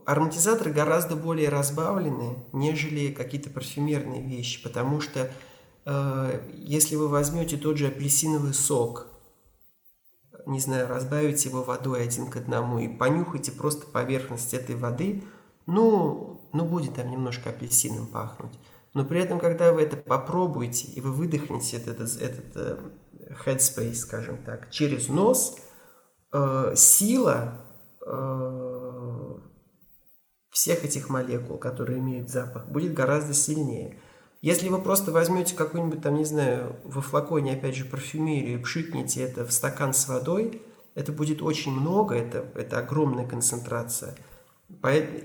[0.06, 5.30] ароматизаторы гораздо более разбавлены, нежели какие-то парфюмерные вещи, потому что
[6.54, 9.09] если вы возьмете тот же апельсиновый сок,
[10.50, 15.22] не знаю, разбавить его водой один к одному и понюхайте просто поверхность этой воды,
[15.66, 18.58] ну, ну будет там немножко апельсином пахнуть.
[18.92, 22.78] Но при этом, когда вы это попробуете и вы выдохнете этот, этот, этот э,
[23.46, 25.56] headspace, скажем так, через нос,
[26.32, 27.64] э, сила
[28.04, 29.36] э,
[30.50, 34.00] всех этих молекул, которые имеют запах, будет гораздо сильнее.
[34.42, 39.44] Если вы просто возьмете какую-нибудь там, не знаю, во флаконе, опять же, парфюмерию, пшикните это
[39.44, 40.62] в стакан с водой,
[40.94, 44.14] это будет очень много, это, это огромная концентрация.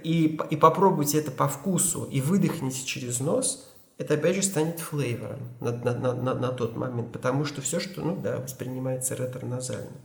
[0.03, 5.39] И, и попробуйте это по вкусу и выдохните через нос, это опять же станет флейвором
[5.61, 9.95] на, на, на, на, на тот момент, потому что все, что, ну да, воспринимается ретроназально.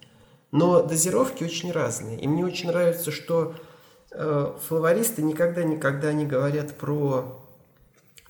[0.52, 2.20] Но дозировки очень разные.
[2.20, 3.54] И мне очень нравится, что
[4.12, 7.39] э, флавористы никогда-никогда не говорят про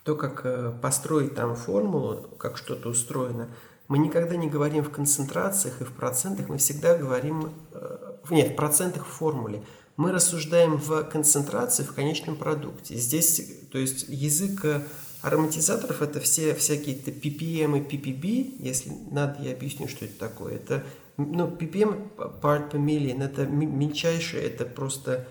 [0.04, 3.48] то, как э, построить там формулу, как что-то устроено,
[3.88, 8.56] мы никогда не говорим в концентрациях и в процентах, мы всегда говорим, э, нет, в
[8.56, 9.62] процентах в формуле.
[9.96, 12.94] Мы рассуждаем в концентрации в конечном продукте.
[12.96, 14.82] Здесь, то есть язык э,
[15.22, 20.54] ароматизаторов это все всякие -то ppm и ppb, если надо, я объясню, что это такое.
[20.54, 20.84] Это,
[21.16, 22.08] ну, ppm,
[22.40, 25.26] part per million, это мельчайшее, это просто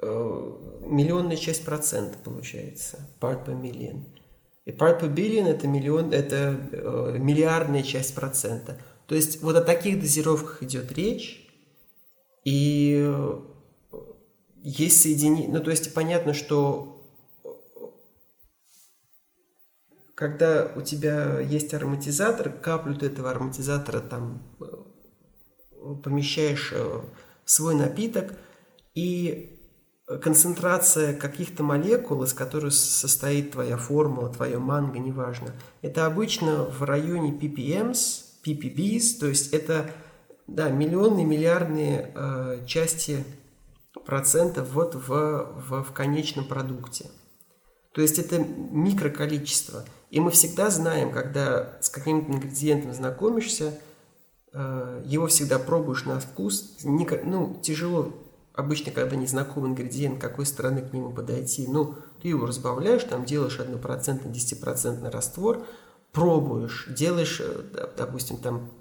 [0.00, 4.04] миллионная часть процента получается, part per million.
[4.64, 8.80] И part per billion это миллион, это э, миллиардная часть процента.
[9.06, 11.48] То есть вот о таких дозировках идет речь,
[12.44, 13.40] и э,
[14.62, 16.94] есть соединение, ну то есть понятно, что
[20.14, 24.42] когда у тебя есть ароматизатор, каплю ты этого ароматизатора там
[26.02, 28.36] помещаешь в свой напиток,
[28.94, 29.57] и
[30.16, 37.32] концентрация каких-то молекул, из которых состоит твоя формула, твое манго, неважно, это обычно в районе
[37.32, 39.90] ppms, ppbs, то есть это
[40.46, 43.22] да, миллионные, миллиардные э, части
[44.06, 47.06] процентов вот в, в, в конечном продукте.
[47.92, 49.84] То есть это микроколичество.
[50.10, 53.78] И мы всегда знаем, когда с каким-то ингредиентом знакомишься,
[54.54, 58.14] э, его всегда пробуешь на вкус, не, ну, тяжело
[58.58, 63.60] обычно, когда незнакомый ингредиент, какой стороны к нему подойти, ну, ты его разбавляешь, там делаешь
[63.60, 65.64] 1%, 10% раствор,
[66.10, 68.72] пробуешь, делаешь, э, допустим, там,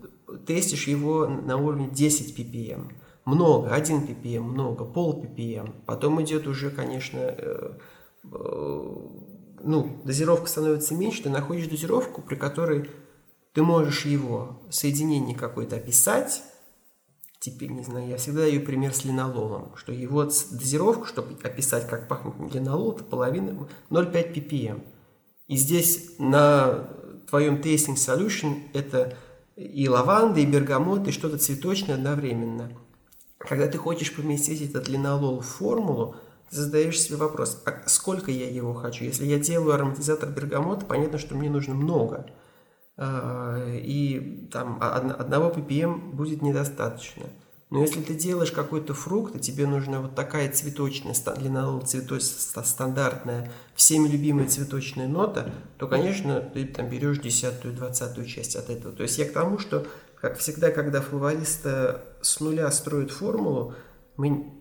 [0.47, 2.91] тестишь его на уровне 10 ppm.
[3.25, 5.71] Много, 1 ppm, много, пол ppm.
[5.85, 7.77] Потом идет уже, конечно, э,
[8.31, 8.95] э,
[9.61, 12.89] ну, дозировка становится меньше, ты находишь дозировку, при которой
[13.53, 16.41] ты можешь его соединение какое-то описать,
[17.39, 22.07] теперь, не знаю, я всегда даю пример с линололом, что его дозировка, чтобы описать, как
[22.07, 24.83] пахнет линолол, это половина 0,5 ppm.
[25.47, 26.89] И здесь на
[27.29, 29.17] твоем tasting solution это
[29.55, 32.71] и лаванда, и бергамот, и что-то цветочное одновременно.
[33.37, 36.15] Когда ты хочешь поместить этот линолол в формулу,
[36.49, 39.03] ты задаешь себе вопрос, а сколько я его хочу?
[39.03, 42.25] Если я делаю ароматизатор бергамота, понятно, что мне нужно много–
[42.99, 47.25] и там одного ppm будет недостаточно.
[47.69, 53.51] Но если ты делаешь какой-то фрукт, и тебе нужна вот такая цветочная, длина цветочная, стандартная,
[53.75, 58.95] всеми любимая цветочная нота, то, конечно, ты там берешь десятую, двадцатую часть от этого.
[58.95, 59.85] То есть я к тому, что,
[60.21, 63.75] как всегда, когда флористы с нуля строят формулу,
[64.15, 64.53] мы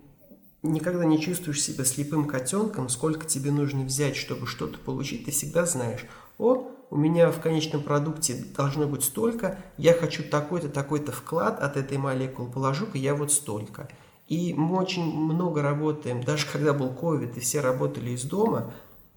[0.61, 5.65] никогда не чувствуешь себя слепым котенком, сколько тебе нужно взять, чтобы что-то получить, ты всегда
[5.65, 6.05] знаешь,
[6.37, 11.77] о, у меня в конечном продукте должно быть столько, я хочу такой-то, такой-то вклад от
[11.77, 13.89] этой молекулы, положу-ка я вот столько.
[14.27, 18.73] И мы очень много работаем, даже когда был ковид, и все работали из дома,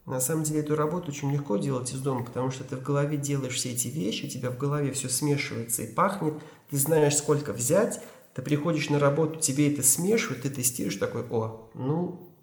[0.07, 3.17] на самом деле эту работу очень легко делать из дома, потому что ты в голове
[3.17, 6.35] делаешь все эти вещи, у тебя в голове все смешивается и пахнет,
[6.69, 8.01] ты знаешь, сколько взять,
[8.35, 12.35] ты приходишь на работу, тебе это смешивают, ты тестируешь такой, о, ну,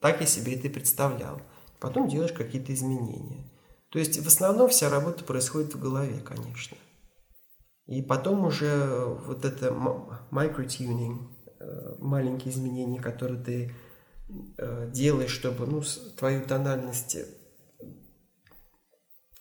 [0.00, 1.40] так я себе это представлял.
[1.78, 3.44] Потом делаешь какие-то изменения.
[3.92, 6.78] То есть в основном вся работа происходит в голове, конечно.
[7.86, 9.66] И потом уже вот это
[10.30, 11.28] microtuning,
[11.60, 13.74] э, маленькие изменения, которые ты
[14.56, 15.82] э, делаешь, чтобы ну,
[16.16, 17.18] твою тональность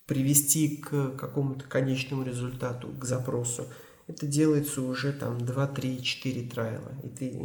[0.06, 3.68] привести к какому-то конечному результату, к запросу.
[4.08, 7.40] Это делается уже там 2, 3, 4 трайла, и ты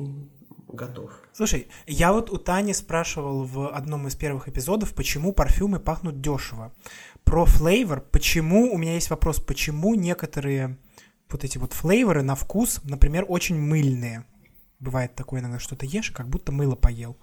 [0.77, 1.11] готов.
[1.33, 6.73] Слушай, я вот у Тани спрашивал в одном из первых эпизодов, почему парфюмы пахнут дешево.
[7.25, 10.79] Про флейвор, почему, у меня есть вопрос, почему некоторые
[11.29, 14.25] вот эти вот флейворы на вкус, например, очень мыльные.
[14.79, 17.17] Бывает такое иногда, что ты ешь, как будто мыло поел.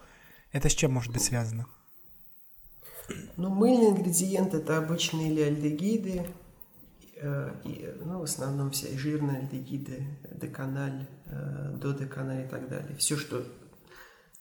[0.52, 1.68] Это с чем может быть связано?
[3.38, 6.26] Ну, мыльные ингредиенты– это обычные или альдегиды,
[7.64, 12.96] и, ну, в основном все жирные альдегиды, деканаль, э, додеканаль и так далее.
[12.98, 13.46] Все, что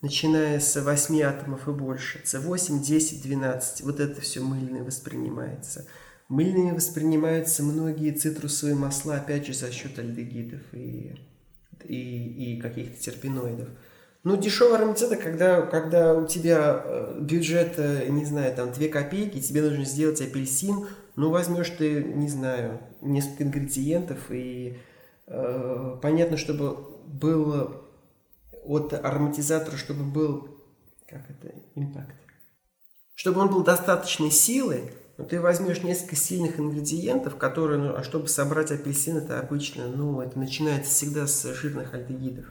[0.01, 5.87] начиная с 8 атомов и больше, С8, 10, 12, вот это все мыльное воспринимается–
[6.29, 11.15] Мыльными воспринимаются многие цитрусовые масла, опять же, за счет альдегидов и,
[11.83, 13.67] и, и каких-то терпеноидов.
[14.23, 19.41] Ну, дешевый ароматизатор, когда, когда у тебя э, бюджет, э, не знаю, там 2 копейки,
[19.41, 24.79] тебе нужно сделать апельсин, ну, возьмешь ты, не знаю, несколько ингредиентов, и
[25.27, 27.83] э, понятно, чтобы был
[28.63, 30.57] от ароматизатора, чтобы был,
[31.07, 32.15] как это, импакт,
[33.15, 38.27] чтобы он был достаточной силы, но ты возьмешь несколько сильных ингредиентов, которые, ну, а чтобы
[38.27, 42.45] собрать апельсин, это обычно, ну, это начинается всегда с жирных альдегидов.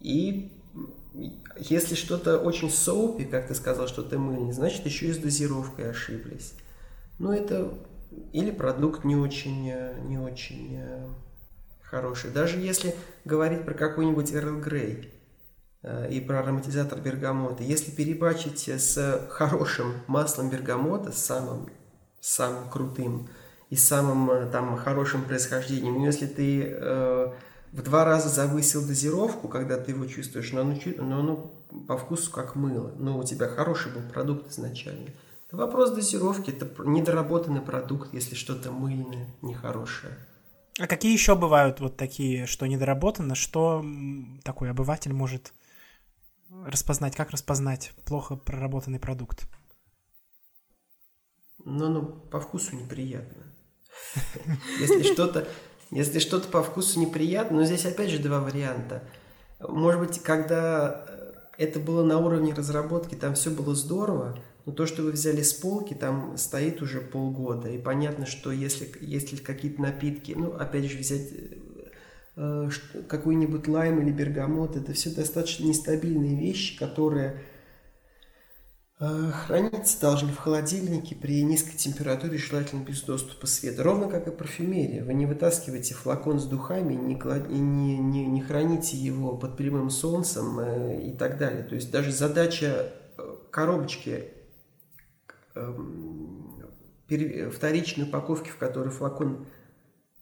[0.00, 0.56] И
[1.58, 5.90] если что-то очень соупи, как ты сказал, что ты мыльный, значит, еще и с дозировкой
[5.90, 6.54] ошиблись.
[7.20, 7.72] Ну, это
[8.32, 9.72] или продукт не очень,
[10.08, 11.06] не очень э,
[11.82, 12.30] хороший.
[12.30, 15.12] Даже если говорить про какой-нибудь Эрл Грей,
[15.82, 17.62] Э, и про ароматизатор бергамота.
[17.62, 21.70] Если перебачить с хорошим маслом бергамота, самым,
[22.20, 23.28] самым крутым
[23.70, 27.32] и самым э, там хорошим происхождением, но если ты э,
[27.72, 31.36] в два раза завысил дозировку, когда ты его чувствуешь, но оно, но оно
[31.88, 35.08] по вкусу как мыло, но у тебя хороший был продукт изначально.
[35.52, 40.16] Вопрос дозировки, это недоработанный продукт, если что-то мыльное, нехорошее.
[40.78, 43.84] А какие еще бывают вот такие, что недоработано, что
[44.44, 45.52] такой обыватель может
[46.66, 49.48] распознать, как распознать плохо проработанный продукт?
[51.64, 53.42] Ну, ну, по вкусу неприятно.
[54.78, 55.46] Если что-то,
[55.90, 59.02] если что-то по вкусу неприятно, но здесь опять же два варианта.
[59.58, 61.04] Может быть, когда
[61.58, 65.52] это было на уровне разработки, там все было здорово, но то, что вы взяли с
[65.52, 67.68] полки, там стоит уже полгода.
[67.68, 71.28] И понятно, что если, если какие-то напитки, ну, опять же, взять
[72.42, 72.70] Э,
[73.08, 74.74] какой-нибудь лайм или бергамот.
[74.74, 77.42] Это все достаточно нестабильные вещи, которые
[78.98, 83.82] э, храниться должны в холодильнике при низкой температуре, желательно без доступа света.
[83.82, 85.04] Ровно как и парфюмерия.
[85.04, 87.14] Вы не вытаскиваете флакон с духами, не,
[87.50, 91.64] не, не, не храните его под прямым солнцем э, и так далее.
[91.64, 92.90] То есть даже задача
[93.50, 94.28] коробочки
[97.52, 99.46] вторичной упаковки, в которой флакон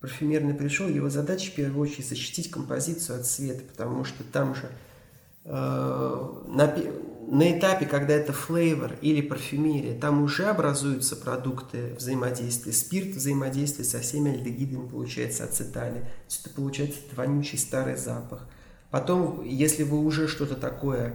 [0.01, 4.71] парфюмерный пришел, его задача в первую очередь защитить композицию от света, потому что там же
[5.45, 6.77] э, на,
[7.29, 12.73] на этапе, когда это флейвор или парфюмерия, там уже образуются продукты взаимодействия.
[12.73, 16.01] Спирт взаимодействует со всеми альдегидами, получается ацетали.
[16.01, 18.49] То есть это получается вонючий старый запах.
[18.91, 21.15] Потом, если вы уже что-то такое...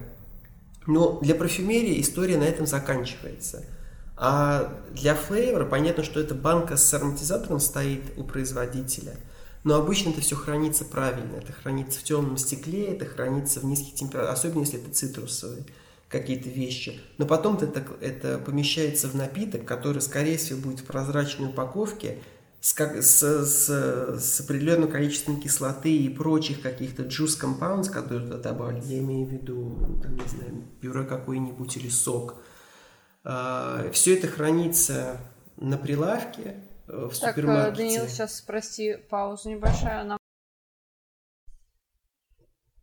[0.86, 3.64] Но для парфюмерии история на этом заканчивается–
[4.16, 9.16] а для флейвора понятно, что эта банка с ароматизатором стоит у производителя.
[9.64, 11.36] Но обычно это все хранится правильно.
[11.36, 15.64] Это хранится в темном стекле, это хранится в низких температурах, особенно если это цитрусовые
[16.08, 17.00] какие-то вещи.
[17.18, 22.18] Но потом это, это помещается в напиток, который, скорее всего, будет в прозрачной упаковке,
[22.60, 23.68] с, с, с,
[24.20, 28.84] с определенным количеством кислоты и прочих каких-то juice compounds, которые туда добавили.
[28.86, 32.36] Я имею в виду, там, не знаю, пюре какой-нибудь или сок–
[33.24, 35.18] Все это хранится
[35.56, 37.82] на прилавке э, в так, э, супермаркете.
[37.82, 40.04] Даниил, сейчас, прости, паузу небольшая.
[40.04, 40.18] Нам...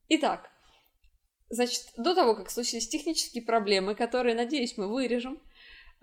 [0.10, 0.50] Итак,
[1.50, 5.40] значит, до того, как случились технические проблемы, которые, надеюсь, мы вырежем,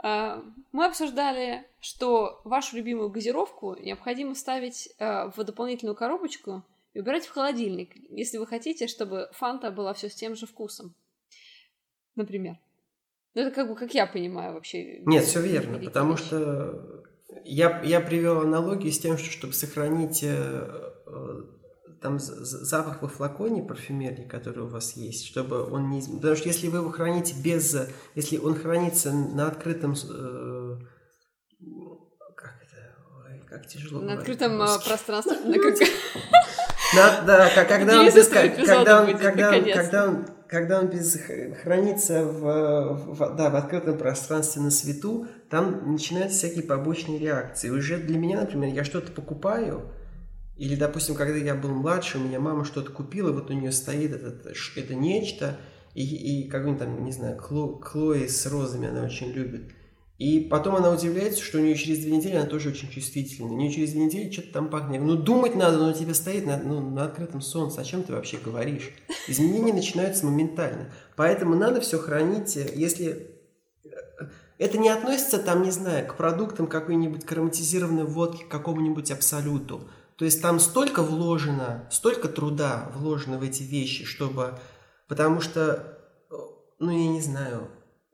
[0.00, 6.62] а, мы обсуждали, что вашу любимую газировку необходимо ставить э, в дополнительную коробочку,
[6.94, 10.94] и убирать в холодильник, если вы хотите, чтобы фанта была все с тем же вкусом.
[12.14, 12.58] Например.
[13.38, 14.98] Ну, это как бы, как я понимаю вообще.
[15.06, 16.24] Нет, все верно, потому вещи.
[16.24, 17.04] что
[17.44, 21.42] я, я привел аналогию с тем, что чтобы сохранить э, э,
[22.02, 26.02] там запах во флаконе парфюмерии, который у вас есть, чтобы он не...
[26.02, 27.76] Потому что если вы его храните без...
[28.16, 29.92] Если он хранится на открытом...
[29.92, 30.78] Э,
[32.34, 32.96] как это?
[33.24, 35.36] Ой, как тяжело На открытом пространстве.
[36.96, 40.90] На, да, когда он, без, когда, он, когда, он, когда, он, когда он
[41.62, 47.70] хранится в, в, да, в открытом пространстве на свету, там начинаются всякие побочные реакции.
[47.70, 49.92] Уже для меня, например, я что-то покупаю,
[50.56, 54.12] или, допустим, когда я был младше, у меня мама что-то купила, вот у нее стоит
[54.12, 54.46] этот,
[54.76, 55.56] это нечто,
[55.94, 59.72] и, и какой-нибудь там, не знаю, Кло, Клои с розами она очень любит.
[60.18, 63.52] И потом она удивляется, что у нее через две недели она тоже очень чувствительная.
[63.52, 65.00] У нее через две недели что-то там пахнет.
[65.00, 67.80] Ну, думать надо, но у тебя стоит на, ну, на открытом солнце.
[67.80, 68.90] О чем ты вообще говоришь?
[69.28, 70.92] Изменения начинаются моментально.
[71.14, 73.30] Поэтому надо все хранить, если...
[74.58, 79.88] Это не относится, там, не знаю, к продуктам какой-нибудь ароматизированной водки, к какому-нибудь абсолюту.
[80.16, 84.58] То есть там столько вложено, столько труда вложено в эти вещи, чтобы...
[85.06, 85.96] Потому что,
[86.80, 87.68] ну, я не знаю,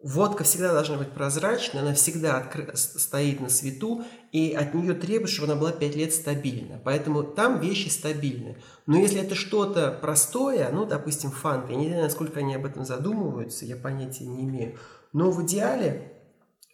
[0.04, 2.70] водка всегда должна быть прозрачной, она всегда откры...
[2.76, 6.80] стоит на свету, и от нее требуют, чтобы она была 5 лет стабильна.
[6.84, 8.58] Поэтому там вещи стабильны.
[8.86, 12.84] Но если это что-то простое, ну, допустим, фанта, я не знаю, насколько они об этом
[12.84, 14.78] задумываются, я понятия не имею.
[15.12, 16.10] Но в идеале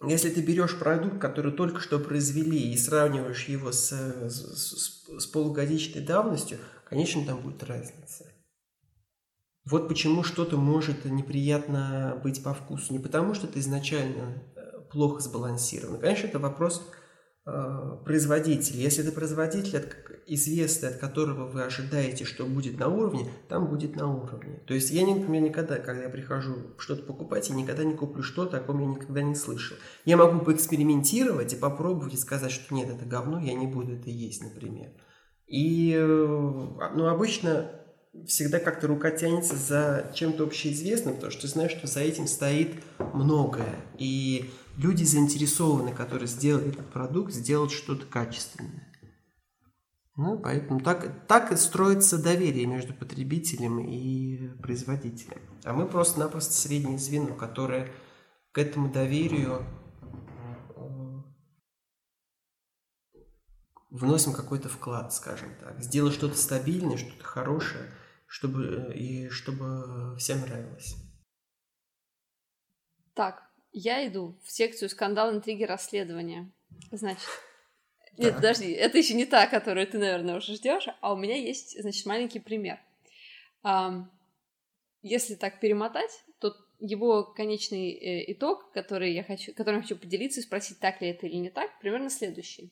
[0.06, 6.00] если ты берешь продукт, который только что произвели, и сравниваешь его с, с, с полугодичной
[6.00, 6.56] давностью,
[6.88, 8.24] конечно, там будет разница.
[9.64, 12.92] Вот почему что-то может неприятно быть по вкусу.
[12.92, 15.98] Не потому, что это изначально э, плохо сбалансировано.
[15.98, 16.82] Конечно, это вопрос
[17.46, 18.76] Э, производитель.
[18.76, 19.96] Если это производитель от,
[20.26, 24.60] известный, от которого вы ожидаете, что будет на уровне, там будет на уровне.
[24.66, 28.58] То есть я, например, никогда, когда я прихожу что-то покупать, я никогда не куплю что-то,
[28.58, 29.76] о ком я никогда не слышал.
[30.04, 34.10] Я могу поэкспериментировать и попробовать и сказать, что нет, это говно, я не буду это
[34.10, 34.90] есть, например.
[35.46, 37.70] И э, ну, обычно
[38.26, 42.74] всегда как-то рука тянется за чем-то общеизвестным, потому что ты знаешь, что за этим стоит
[42.98, 43.76] многое.
[43.98, 48.86] И люди заинтересованы, которые сделали этот продукт, сделать что-то качественное.
[50.16, 55.38] Ну, поэтому так, так и строится доверие между потребителем и производителем.
[55.64, 57.88] А мы просто-напросто среднее звено, которое
[58.52, 59.64] к этому доверию
[63.90, 65.80] вносим какой-то вклад, скажем так.
[65.82, 67.92] Сделать что-то стабильное, что-то хорошее,
[68.26, 70.96] чтобы, и чтобы всем нравилось.
[73.14, 76.50] Так, я иду в секцию скандал, интриги, расследования.
[76.92, 77.28] Значит,
[78.16, 81.80] нет, подожди, это еще не та, которую ты, наверное, уже ждешь, а у меня есть,
[81.80, 82.78] значит, маленький пример.
[85.02, 90.40] Если так перемотать, то его конечный э, итог, который я хочу, которым я хочу поделиться
[90.40, 92.70] и спросить, так ли это или не так, примерно следующий.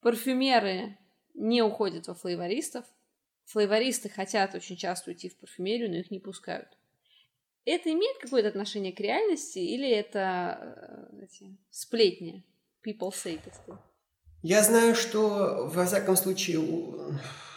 [0.00, 0.96] Парфюмеры
[1.34, 2.86] не уходят во флейвористов,
[3.44, 6.68] флейвористы хотят очень часто уйти в парфюмерию, но их не пускают.
[7.66, 12.42] Это имеет какое-то отношение к реальности или это эти, сплетни?
[12.82, 13.84] People say, так сказать.
[14.42, 16.58] Я знаю, что, во всяком случае,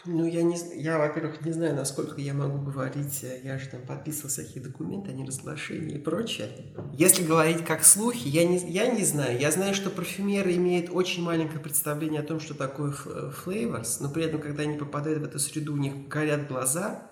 [0.06, 3.84] ну, я, не, я, во-первых, не знаю, насколько я могу говорить, э, я же там
[3.84, 6.50] подписывал всякие документы о неразглашении и прочее.
[6.92, 9.40] Если говорить как слухи, я не, я не знаю.
[9.40, 14.26] Я знаю, что парфюмеры имеют очень маленькое представление о том, что такое флейворс, но при
[14.26, 17.10] этом, когда они попадают в эту среду, у них горят глаза,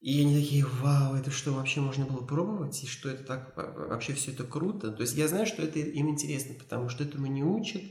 [0.00, 2.84] и они такие, вау, это что, вообще можно было пробовать?
[2.84, 4.92] И что это так, вообще все это круто?
[4.92, 7.82] То есть я знаю, что это им интересно, потому что этому не учат,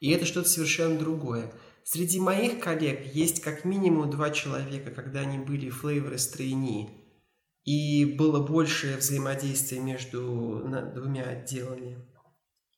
[0.00, 1.52] и это что-то совершенно другое.
[1.84, 6.90] Среди моих коллег есть как минимум два человека, когда они были флейворы стройни,
[7.64, 11.98] и было большее взаимодействие между двумя отделами.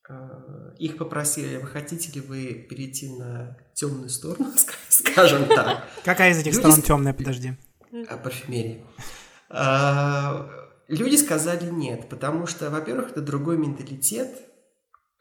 [0.08, 4.52] А, их попросили, вы хотите ли вы перейти на темную сторону,
[4.88, 5.88] скажем так.
[6.04, 7.54] Какая из этих сторон темная, подожди?
[8.08, 8.84] о парфюмерии.
[9.48, 10.48] А,
[10.88, 14.49] люди сказали нет, потому что, во-первых, это другой менталитет, а,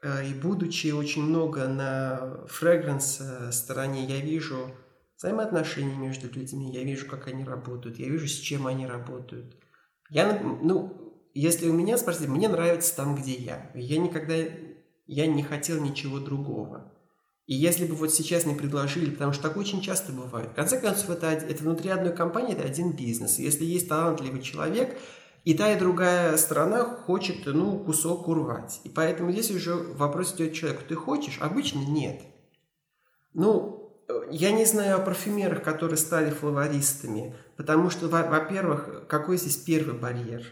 [0.04, 4.72] и будучи очень много на фрагранс э, стороне, я вижу
[5.18, 9.58] взаимоотношения между людьми, я вижу, как они работают, я вижу, с чем они работают.
[10.10, 13.72] Я, ну, если у меня спросить, мне нравится там, где я.
[13.76, 14.36] Я никогда,
[15.06, 16.93] я не хотел ничего другого.
[17.45, 20.80] И если бы вот сейчас не предложили, потому что так очень часто бывает, в конце
[20.80, 23.39] концов, это, это внутри одной компании, это один бизнес.
[23.39, 24.97] Если есть талантливый человек,
[25.45, 28.81] и та, и другая сторона хочет, ну, кусок урвать.
[28.83, 31.39] И поэтому здесь уже вопрос идет человеку, ты хочешь?
[31.41, 32.21] Обычно нет.
[33.33, 33.79] Ну,
[34.31, 40.43] я не знаю о парфюмерах, которые стали флористами, потому что, во-первых, какой здесь первый барьер?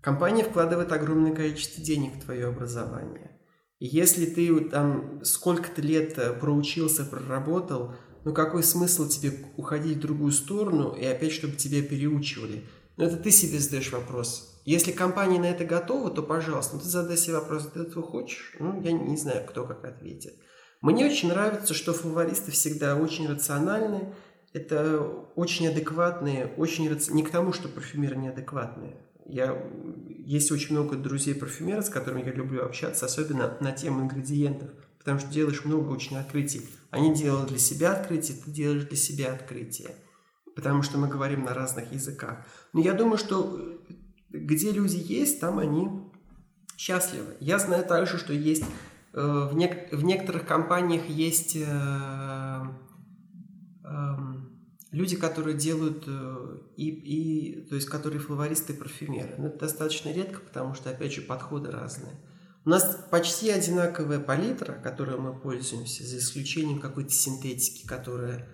[0.00, 3.38] Компания вкладывает огромное количество денег в твое образование.
[3.80, 7.94] И если ты там сколько-то лет э, проучился, проработал,
[8.24, 12.64] ну какой смысл тебе уходить в другую сторону и опять, чтобы тебя переучивали?
[13.00, 14.60] Ну это ты себе задаешь вопрос.
[14.66, 18.54] Если компания на это готова, то, пожалуйста, ну, ты задай себе вопрос, ты этого хочешь?
[18.58, 20.34] Ну, я не знаю, кто как ответит.
[20.82, 24.14] Мне очень нравится, что фавористы всегда очень рациональные,
[24.52, 25.00] это
[25.34, 27.10] очень адекватные, очень раци...
[27.14, 28.98] не к тому, что парфюмеры неадекватные.
[29.24, 29.56] Я...
[30.26, 35.30] Есть очень много друзей-парфюмеров, с которыми я люблю общаться, особенно на тему ингредиентов, потому что
[35.30, 36.68] делаешь много очень открытий.
[36.90, 39.96] Они делают для себя открытие, ты делаешь для себя открытие,
[40.54, 42.46] потому что мы говорим на разных языках.
[42.72, 43.78] Но я думаю, что
[44.30, 45.88] где люди есть, там они
[46.76, 47.36] счастливы.
[47.40, 48.64] Я знаю также, что есть
[49.12, 52.62] Э, в, нек- в некоторых компаниях есть э,
[53.84, 53.88] э,
[54.92, 59.34] люди, которые делают э, и, и, то есть, которые флористы и парфюмеры.
[59.38, 62.14] Но это достаточно редко, потому что, опять же, подходы разные.
[62.64, 68.48] У нас почти одинаковая палитра, которой мы пользуемся, за исключением какой-то синтетики, которая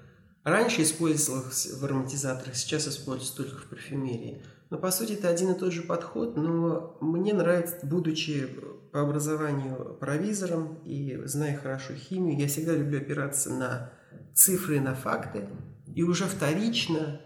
[0.47, 4.45] раньше использовалась в ароматизаторах, сейчас используется только в парфюмерии.
[4.71, 8.49] Но по сути это один и тот же подход, но мне нравится, будучи
[8.93, 13.93] по образованию провизором и зная хорошо химию, я всегда люблю опираться на
[14.35, 15.49] цифры на факты.
[15.95, 17.21] И уже вторично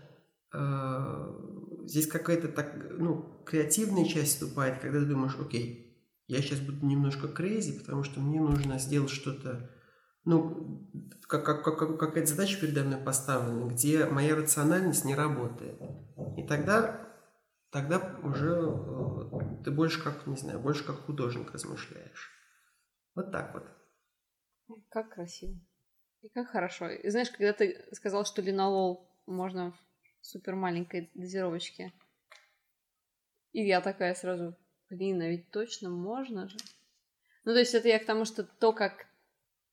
[0.54, 5.90] э, здесь какая-то так, ну, креативная часть вступает, когда ты думаешь, окей,
[6.26, 9.70] я сейчас буду немножко крейзи, потому что мне нужно сделать что-то,
[10.24, 10.88] ну,
[11.22, 15.80] как, как, как, какая-то задача передо мной поставлена, где моя рациональность не работает.
[16.36, 17.10] И тогда
[17.70, 22.30] тогда уже э, ты больше как, не знаю, больше как художник размышляешь.
[23.14, 24.78] Вот так вот.
[24.88, 25.58] Как красиво.
[26.22, 26.88] И как хорошо.
[26.88, 29.72] И знаешь, когда ты сказал, что линолол можно
[30.20, 31.92] в супер маленькой дозировочке,
[33.52, 34.56] и я такая сразу,
[34.90, 36.56] блин, а ведь точно можно же.
[37.44, 39.06] Ну, то есть это я к тому, что то, как,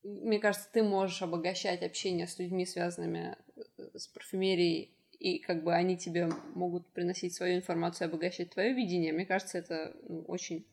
[0.08, 3.36] мне кажется, ты можешь обогащать общение с людьми, связанными
[3.78, 9.14] э, с парфюмерией, и как бы они тебе могут приносить свою информацию, обогащать твое видение,
[9.14, 10.66] мне кажется, это ну, очень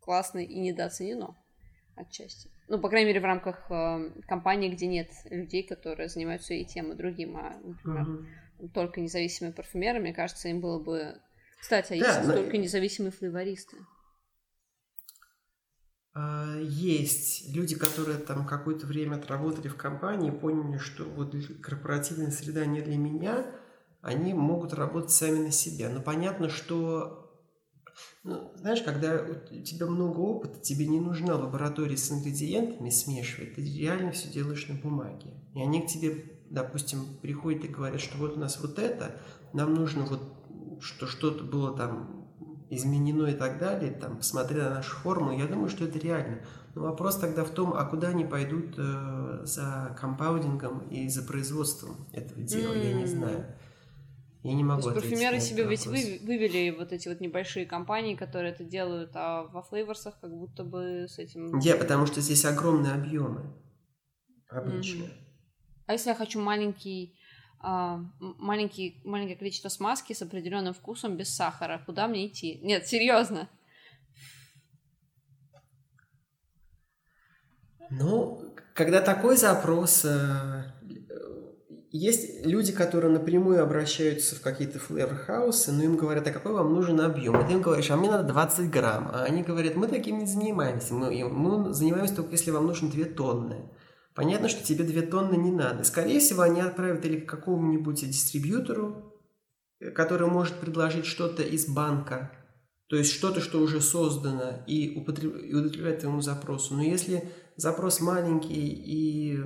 [0.00, 1.36] классно и недооценено
[1.96, 2.50] отчасти.
[2.68, 6.92] Ну, по крайней мере, в рамках э, компании, где нет людей, которые занимаются и тем,
[6.92, 8.68] и другим, а, например, uh-huh.
[8.72, 11.20] только независимые парфюмеры, мне кажется, им было бы...
[11.60, 12.34] Кстати, а да, есть но...
[12.34, 13.76] только независимые флейвористы?
[16.12, 22.64] А, есть люди, которые там какое-то время отработали в компании, поняли, что вот корпоративная среда
[22.66, 23.46] не для меня,
[24.02, 25.88] они могут работать сами на себя.
[25.90, 27.20] Но понятно, что
[28.22, 33.62] ну, знаешь, когда у тебя много опыта, тебе не нужна лаборатория с ингредиентами смешивать, ты
[33.62, 35.32] реально все делаешь на бумаге.
[35.54, 39.20] И они к тебе, допустим, приходят и говорят, что вот у нас вот это,
[39.52, 40.20] нам нужно вот,
[40.80, 42.19] что что-то было там
[42.70, 46.38] изменено и так далее, там, посмотря на нашу форму, я думаю, что это реально.
[46.74, 52.06] Но вопрос тогда в том, а куда они пойдут э, за компаудингом и за производством
[52.12, 52.88] этого дела, mm.
[52.88, 53.46] я не знаю.
[54.42, 58.14] Я не могу То есть парфюмеры себе ведь вы, вывели вот эти вот небольшие компании,
[58.14, 61.58] которые это делают, а во флейворсах как будто бы с этим...
[61.58, 63.52] Я, потому что здесь огромные объемы
[64.48, 65.04] обычно.
[65.04, 65.30] Mm-hmm.
[65.86, 67.18] А если я хочу маленький,
[67.62, 72.58] маленький, маленькое количество смазки с определенным вкусом без сахара, куда мне идти?
[72.62, 73.48] Нет, серьезно.
[77.90, 80.62] Ну, когда такой запрос, э,
[81.90, 86.72] есть люди, которые напрямую обращаются в какие-то flavor-house ы, но им говорят, а какой вам
[86.72, 87.40] нужен объем?
[87.40, 89.10] И ты им говоришь, а мне надо 20 грамм.
[89.12, 90.94] А они говорят, мы таким не занимаемся.
[90.94, 93.68] Мы, мы занимаемся только, если вам нужно 2 тонны.
[94.14, 95.84] Понятно, что тебе 2 тонны не надо.
[95.84, 99.14] Скорее всего, они отправят или к какому-нибудь дистрибьютору,
[99.94, 102.32] который может предложить что-то из банка,
[102.88, 105.36] то есть что-то, что уже создано и, употреб...
[105.36, 106.74] и удовлетворяет твоему запросу.
[106.74, 107.24] Но если
[107.56, 109.40] запрос маленький и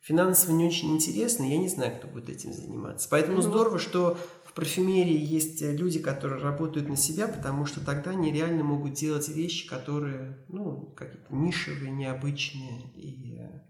[0.00, 3.08] финансово не очень интересно, я не знаю, кто будет этим заниматься.
[3.08, 8.32] Поэтому здорово, что в парфюмерии есть люди, которые работают на себя, потому что тогда они
[8.32, 13.60] реально могут делать вещи, которые, ну, какие-то нишевые, необычные, и э,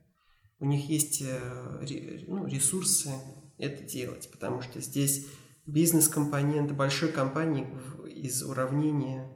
[0.60, 3.10] у них есть э, ну, ресурсы
[3.58, 5.26] это делать, потому что здесь
[5.66, 7.66] бизнес-компонент большой компании
[8.08, 9.30] из уравнения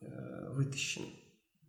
[0.00, 1.02] э, вытащен.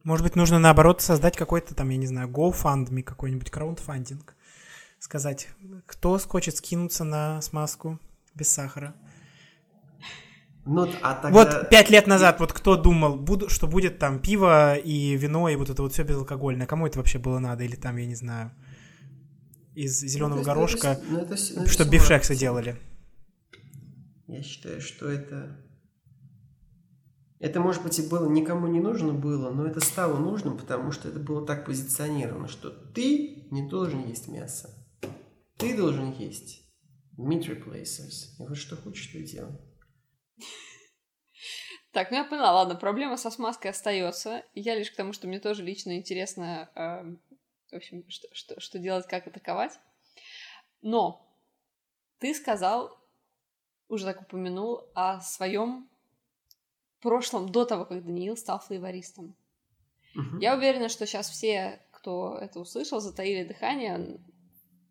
[0.03, 4.35] Может быть, нужно наоборот создать какой-то там, я не знаю, GoFundMe, какой-нибудь краундфандинг
[4.99, 5.49] сказать,
[5.85, 7.99] кто хочет скинуться на смазку
[8.35, 8.95] без сахара?
[10.65, 11.29] Ну, а тогда...
[11.29, 15.57] Вот пять лет назад вот кто думал, буду, что будет там пиво и вино и
[15.57, 16.67] вот это вот все безалкогольное?
[16.67, 17.65] Кому это вообще было надо?
[17.65, 18.51] Или там, я не знаю,
[19.75, 22.77] из зеленого Ну, есть, горошка, ну, это ну, это ума бифшексы делали.
[24.27, 25.59] Я считаю, что это...
[27.39, 31.09] Это, может быть, и было никому не нужно было, но это стало нужным, потому что
[31.09, 34.69] это было так позиционировано, что ты не должен есть мясо.
[35.57, 36.63] Ты должен есть
[37.17, 38.35] meat replacers.
[38.39, 39.57] И вот что хочешь, что и делай.
[41.91, 44.43] Так, ну я поняла, ладно, проблема со смазкой остается.
[44.55, 47.21] Я лишь к тому, что мне тоже лично интересно, эм,
[47.73, 49.79] в общем, что, что, что делать, как атаковать.
[50.81, 51.27] Но
[52.19, 52.97] ты сказал,
[53.89, 55.89] уже так упомянул, о своем
[57.01, 59.35] прошлом до того, как Даниил стал флейвористом.
[60.15, 60.39] Мгм.
[60.39, 64.19] Я уверена, что сейчас все, кто это услышал, затаили дыхание,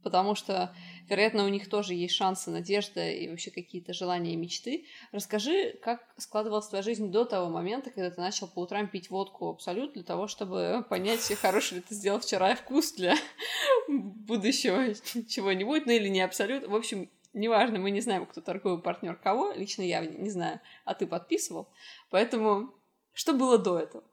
[0.03, 0.74] потому что,
[1.09, 4.86] вероятно, у них тоже есть шансы, надежда и вообще какие-то желания и мечты.
[5.12, 9.48] Расскажи, как складывалась твоя жизнь до того момента, когда ты начал по утрам пить водку
[9.50, 13.14] Абсолют для того, чтобы понять, хороший ли ты сделал вчера вкус для
[13.88, 14.94] будущего
[15.28, 16.66] чего-нибудь, ну или не Абсолют.
[16.66, 20.94] В общем, неважно, мы не знаем, кто торговый партнер кого, лично я не знаю, а
[20.94, 21.68] ты подписывал.
[22.11, 22.74] Поэтому
[23.12, 24.05] что было до этого?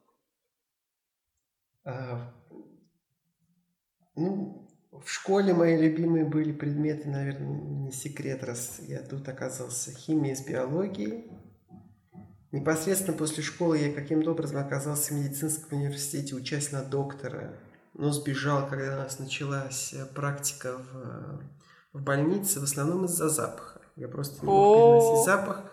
[1.86, 2.34] А,
[4.16, 4.69] ну,
[5.04, 10.46] в школе мои любимые были предметы, наверное, не секрет, раз я тут оказался, химия с
[10.46, 11.32] биологией.
[12.52, 17.60] Непосредственно после школы я каким-то образом оказался в медицинском университете, учась на доктора,
[17.94, 21.40] но сбежал, когда у нас началась э, практика в, э,
[21.94, 23.82] в больнице, в основном из-за запаха.
[23.96, 25.64] Я просто не мог переносить запах.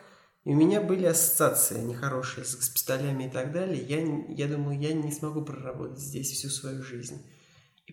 [0.45, 3.83] И у меня были ассоциации нехорошие с госпиталями и так далее.
[3.83, 7.24] Я, я думал, я не смогу проработать здесь всю свою жизнь.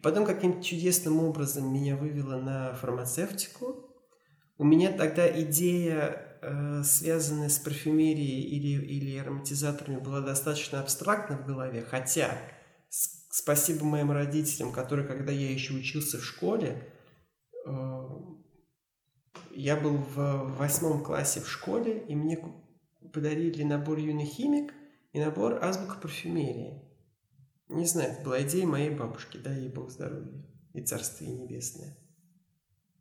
[0.04, 3.90] Потом каким-то чудесным образом меня вывело на фармацевтику.
[4.58, 11.46] У меня тогда идея, э, связанная с парфюмерией или, или ароматизаторами, была достаточно абстрактна в
[11.46, 12.38] голове, хотя
[12.90, 16.86] спасибо моим родителям, которые, когда я еще учился в школе,
[17.66, 18.10] э,
[19.56, 22.38] я был в восьмом классе в школе, и мне
[23.14, 24.74] подарили набор «Юный химик»
[25.14, 26.93] и набор «Азбука парфюмерии».
[27.74, 30.44] Не знаю, это была идея моей бабушки, да, ей Бог здоровья
[30.74, 31.98] и царствие небесное.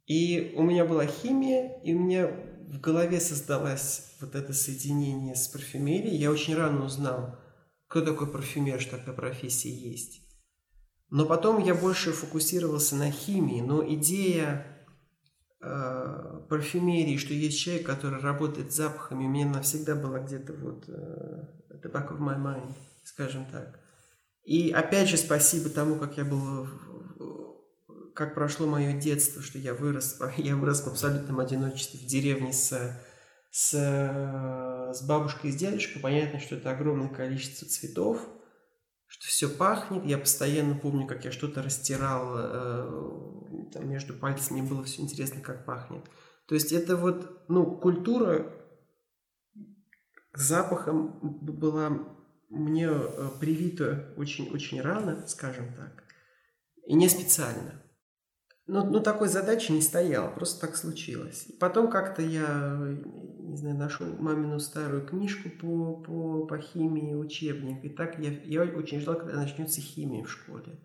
[0.07, 5.47] И у меня была химия, и у меня в голове создалось вот это соединение с
[5.49, 6.17] парфюмерией.
[6.17, 7.39] Я очень рано узнал,
[7.87, 10.23] кто такой парфюмер, что такая профессия есть.
[11.11, 14.67] Но потом я больше фокусировался на химии, но идея
[15.61, 20.89] э, парфюмерии, что есть человек, который работает с запахами, у меня навсегда была где-то вот
[20.89, 22.73] э, the back of my mind,
[23.05, 23.82] скажем так.
[24.45, 26.67] И опять же спасибо тому, как я был,
[28.15, 33.01] как прошло мое детство, что я вырос, я вырос в абсолютном одиночестве в деревне с,
[33.51, 36.03] с, с бабушкой и с дедушкой.
[36.03, 38.27] Понятно, что это огромное количество цветов,
[39.07, 40.05] что все пахнет.
[40.05, 44.67] Я постоянно помню, как я что-то растирал э, там, между пальцами.
[44.67, 46.05] Было все интересно, как пахнет.
[46.47, 48.53] То есть это вот, ну, культура
[50.33, 52.22] к запахам была
[52.53, 56.05] мне э, привита очень-очень рано, скажем так,
[56.87, 57.83] и не специально.
[58.67, 61.47] Ну, ну, такой задачи не стояло, просто так случилось.
[61.49, 62.79] И потом как-то я,
[63.41, 67.85] не знаю, нашел мамину старую книжку по, по, по химии, учебник.
[67.85, 70.79] И так я, я очень ждал, когда начнется химия в школе.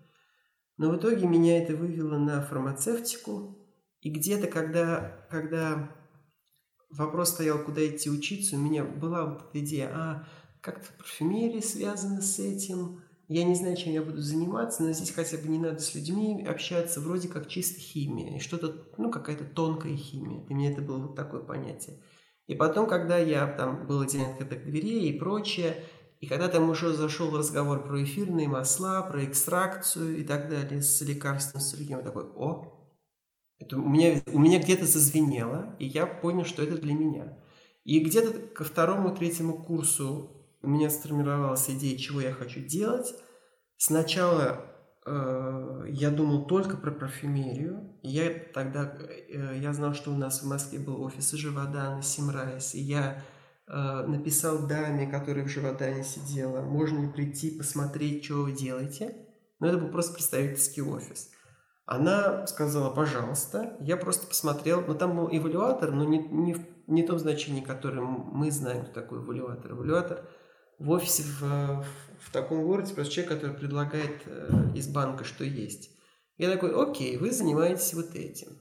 [0.77, 3.57] Но в итоге меня это вывело на фармацевтику.
[4.01, 5.91] И где-то, когда, когда
[6.89, 10.27] вопрос стоял, куда идти учиться, у меня была вот эта идея, а
[10.61, 15.37] как-то парфюмерия связана с этим, я не знаю, чем я буду заниматься, но здесь хотя
[15.37, 19.97] бы не надо с людьми общаться, вроде как чисто химия, и что-то, ну, какая-то тонкая
[19.97, 20.45] химия.
[20.45, 22.01] Для меня это было вот такое понятие.
[22.47, 25.83] И потом, когда я там был день открытых дверей и прочее,
[26.21, 31.01] и когда там уже зашел разговор про эфирные масла, про экстракцию и так далее с
[31.01, 32.73] лекарственным сырьем, я такой, о,
[33.59, 37.37] это у меня, у меня где-то зазвенело, и я понял, что это для меня.
[37.83, 40.36] И где-то ко второму, третьему курсу
[40.67, 43.15] у меня сформировалась идея, чего я хочу делать.
[43.77, 44.65] Сначала
[45.05, 47.97] э, я думал только про парфюмерию.
[48.03, 52.16] Я тогда, э, я знал, что у нас в Москве был офис и Givaudan а,
[52.16, 53.23] Symrise, и я
[53.65, 59.15] э, написал даме, которая в Givaudan е сидела, можно ли прийти посмотреть, что вы делаете.
[59.61, 61.29] Но это был просто представительский офис.
[61.85, 63.77] Она сказала, пожалуйста.
[63.79, 67.61] Я просто посмотрел, но там был evaluator, но не, не, в, не в том значении,
[67.61, 69.71] которое мы знаем, такой эвалюатор.
[69.71, 70.27] Эвалюатор
[70.79, 71.85] в офисе в,
[72.19, 75.89] в, таком городе просто человек, который предлагает э, из банка, что есть.
[76.37, 78.59] Я такой, окей, вы занимаетесь вот этим.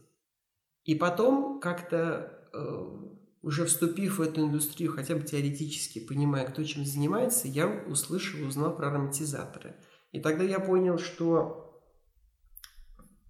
[0.84, 6.84] И потом как-то э, уже вступив в эту индустрию, хотя бы теоретически, понимая, кто чем
[6.84, 9.76] занимается, я услышал, узнал про ароматизаторы.
[10.12, 11.82] И тогда я понял, что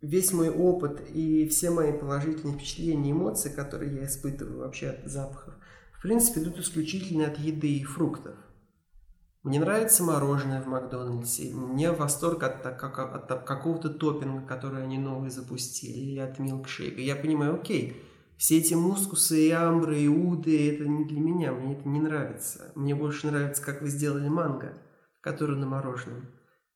[0.01, 5.55] весь мой опыт и все мои положительные впечатления, эмоции, которые я испытываю вообще от запахов,
[5.93, 8.37] в принципе, идут исключительно от еды и фруктов.
[9.47, 11.55] Мне нравится мороженое в Макдональдсе.
[11.55, 17.01] Мне восторг от, от, от, от какого-то топпинга, который они новые запустили, или от милкшейка.
[17.01, 18.03] Я понимаю, окей,
[18.37, 22.73] все эти мускусы и амбры и уды, это не для меня, мне это не нравится.
[22.75, 24.83] Мне больше нравится, как вы сделали манго,
[25.21, 26.29] который на мороженом.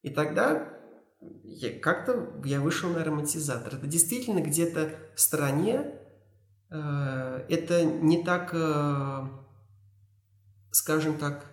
[0.02, 0.72] И тогда
[1.42, 3.74] я, как-то я вышел на ароматизатор.
[3.74, 5.98] Это действительно где-то в стране,
[6.70, 9.26] э, это не так, э,
[10.70, 11.49] скажем так,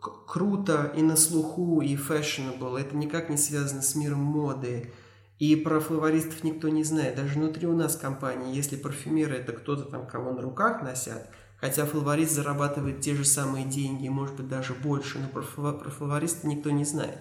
[0.00, 2.78] круто и на слуху, и fashionable.
[2.78, 4.92] Это никак не связано с миром моды.
[5.38, 7.16] И про флористов никто не знает.
[7.16, 11.28] Даже внутри у нас компании, если парфюмеры это кто-то там, кого на руках носят,
[11.60, 16.42] хотя flavorist зарабатывает те же самые деньги, может быть даже больше, но про, про flavorist
[16.42, 17.18] а никто не знает.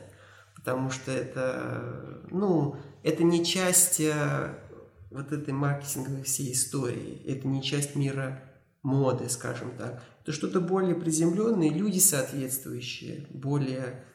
[0.56, 4.56] Потому что это, ну, это не часть э,
[5.12, 7.22] вот этой маркетинговой всей истории.
[7.26, 8.47] Это не часть мира
[8.88, 10.02] моды, скажем так.
[10.24, 14.06] Это что-то более приземленное, люди соответствующие, более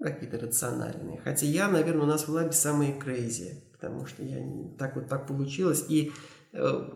[0.00, 1.20] какие-то рациональные.
[1.22, 5.08] Хотя я, наверное, у нас в лабе самые crazy, потому что я не, так вот
[5.08, 5.84] так получилось.
[5.88, 6.12] И
[6.52, 6.88] э,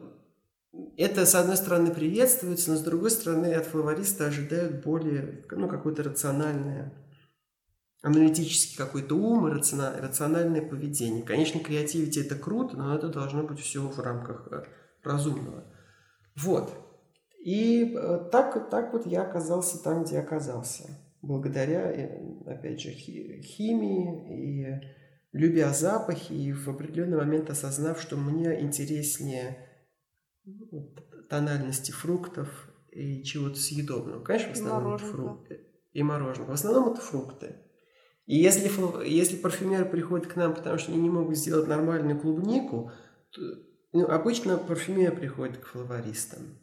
[0.97, 6.05] это, с одной стороны, приветствуется, но с другой стороны, от флориста ожидают более, ну, какое-то
[6.05, 6.93] рациональное,
[8.03, 11.24] аналитический какой-то ум и рациональное поведение.
[11.24, 14.62] Конечно, креативити это круто, но это должно быть все в рамках э,
[15.03, 15.64] разумного.
[16.37, 16.86] Вот.
[17.47, 20.90] И э, так, так вот я оказался там, где оказался
[21.22, 24.80] благодаря, э, опять же, химии и
[25.30, 29.59] любя запахи, и в определенный момент осознав, что мне интереснее
[31.30, 34.24] тональности фруктов и чего-то съедобного.
[34.24, 35.61] Конечно, в основном это фрукты.
[35.92, 36.49] И мороженое.
[36.49, 37.55] В основном это фрукты.
[38.26, 38.68] И если,
[39.09, 42.90] если парфюмеры приходят к нам, потому что они не могут сделать нормальную клубнику,
[43.30, 43.40] то,
[43.92, 46.59] ну, обычно парфюмеры приходят к флористам,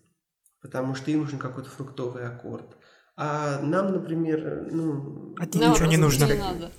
[0.63, 2.77] потому что им нужен какой-то фруктовый аккорд.
[3.15, 5.35] А нам, например, ну...
[5.37, 6.25] А тебе ничего не нужно.
[6.25, 6.71] Не надо.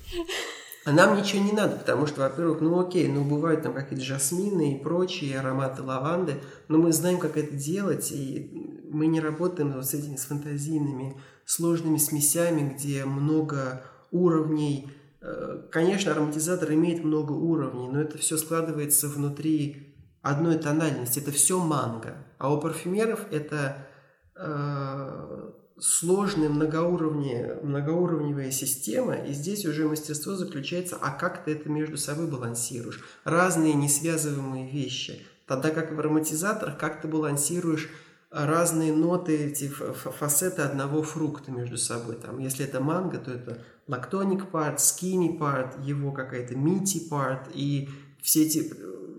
[0.85, 4.74] А нам ничего не надо, потому что, во-первых, ну окей, ну бывают там какие-то жасмины
[4.74, 9.87] и прочие ароматы лаванды, но мы знаем, как это делать, и мы не работаем вот
[9.87, 11.16] с этими с фантазийными
[11.47, 14.91] сложными смесями, где много уровней.
[15.22, 19.84] Э, конечно, ароматизатор имеет много уровней, но это все складывается внутри
[20.25, 21.20] одной тональности.
[21.20, 22.16] Это все манго.
[22.39, 23.87] А у парфюмеров это
[24.35, 31.99] э, сложная многоуровневая, многоуровневая система, и здесь уже мастерство заключается, а как ты это между
[31.99, 33.01] собой балансируешь.
[33.25, 35.25] Разные несвязываемые вещи.
[35.47, 37.91] Тогда как в ароматизаторах, как ты балансируешь
[38.31, 42.16] разные ноты, эти фасеты одного фрукта между собой.
[42.16, 47.91] Там, если это манго, то это лактоник part, skinny part, его какая-то мити part, и
[48.22, 48.72] все эти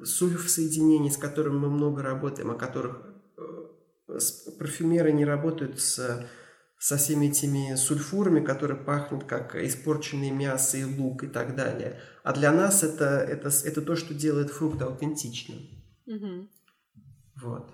[0.06, 3.02] сульф-соединения, с которыми мы много работаем, о которых
[3.38, 4.20] э,
[4.58, 6.26] парфюмеры не работают с
[6.78, 12.00] со всеми этими сульфурами, которые пахнут как испорченное мясо и лук и так далее.
[12.24, 15.60] А для нас это, это, это то, что делает фрукт аутентичным.
[16.06, 16.48] Угу.
[17.42, 17.72] Вот.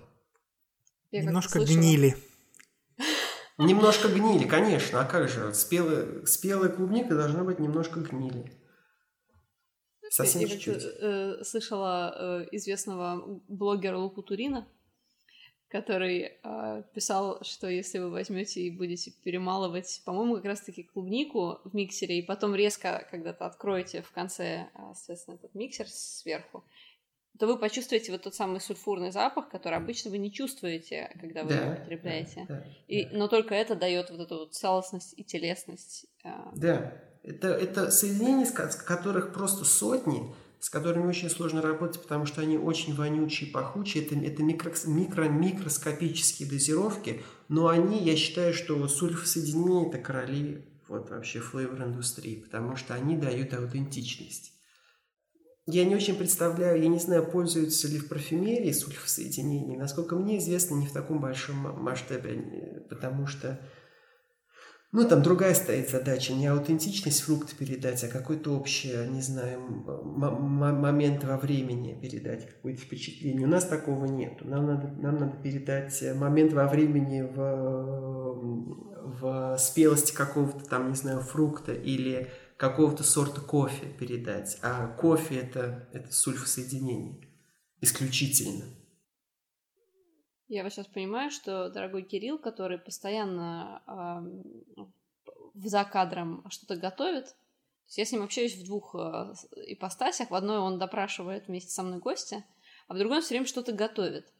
[1.10, 2.16] Я Немножко гнили.
[3.58, 5.02] Немножко гнили, конечно.
[5.02, 5.52] А как же?
[5.52, 8.50] Спелая, спелая клубника должна быть немножко гнили.
[10.12, 10.82] Совсем чуть-чуть.
[10.82, 14.68] Я э, слышала э, известного блогера Луку Турина,
[15.68, 21.74] который э, писал, что если вы возьмете и будете перемалывать, по-моему, как раз-таки клубнику в
[21.74, 26.62] миксере, и потом резко когда-то откроете в конце, а, соответственно, этот миксер сверху,
[27.38, 31.48] то вы почувствуете вот тот самый сульфурный запах, который обычно вы не чувствуете, когда вы
[31.48, 32.44] да, его употребляете.
[32.46, 33.16] Да, да, и, да.
[33.16, 36.04] Но только это дает вот эту вот целостность и телесность.
[36.22, 36.52] А.
[36.54, 36.92] Да,
[37.22, 42.56] это, это соединения, с которых просто сотни, с которыми очень сложно работать, потому что они
[42.56, 44.04] очень вонючие, пахучие.
[44.04, 51.10] Это, это микро, микро, микроскопические дозировки, но они, я считаю, что сульфосоединения– это короли вот
[51.10, 54.52] вообще флейвор-индустрии, потому что они дают аутентичность.
[55.66, 59.78] Я не очень представляю, я не знаю, пользуются ли в парфюмерии сульфосоединениями.
[59.78, 63.60] Насколько мне известно, не в таком большом масштабе, потому что
[64.92, 71.24] ну, там другая стоит задача, не аутентичность фрукта передать, а какой-то общий, не знаю, момент
[71.24, 73.46] во времени передать, какое-то впечатление.
[73.46, 74.44] У нас такого нет.
[74.44, 77.38] Нам надо, нам надо передать момент во времени в,
[79.18, 82.28] в спелости какого-то там, не знаю, фрукта или
[82.58, 84.58] какого-то сорта кофе передать.
[84.60, 87.16] А кофе это, это сульфосоединение
[87.80, 88.64] исключительно.
[90.52, 93.82] Я вот сейчас понимаю, что дорогой Кирилл, который постоянно
[94.76, 94.84] э,
[95.54, 97.34] за кадром что-то готовит,
[97.88, 99.32] Я с ним общаюсь в двух э,
[99.68, 100.30] ипостасях.
[100.30, 102.44] В одной он допрашивает вместе со мной гостя,
[102.86, 104.30] а в другой он все время что-то готовит.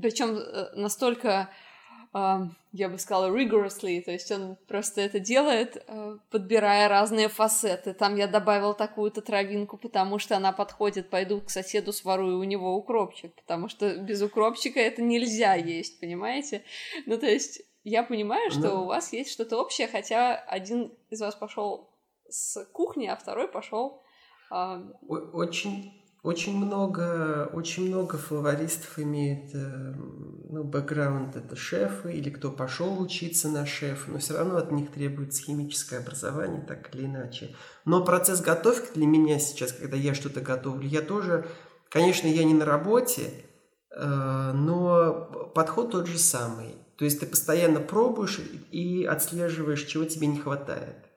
[0.00, 1.50] Причем э, настолько
[2.12, 7.94] я бы сказала, rigorously, то есть он просто это делает, э, подбирая разные фасеты.
[7.94, 12.74] Там я добавил такую-то травинку, потому что она подходит, пойду к соседу сворую у него
[12.74, 16.64] укропчик, потому что без укропчика это нельзя есть, понимаете?
[17.06, 21.36] Ну, то есть я понимаю, что у вас есть что-то общее, хотя один из вас
[21.36, 21.90] пошел
[22.28, 24.02] с кухни, а второй пошел...
[25.08, 29.94] Очень очень много, очень много флористов имеют э,
[30.50, 34.92] ну, бэкграунд, это шефы или кто пошел учиться на шефа, но все равно от них
[34.92, 37.54] требуется химическое образование, так или иначе.
[37.86, 41.46] Но процесс готовки для меня сейчас, когда я что-то готовлю, я тоже,
[41.88, 43.30] конечно, я не на работе,
[43.90, 46.76] э, но подход тот же самый.
[46.98, 48.40] То есть ты постоянно пробуешь
[48.70, 51.09] и отслеживаешь, чего тебе не хватает.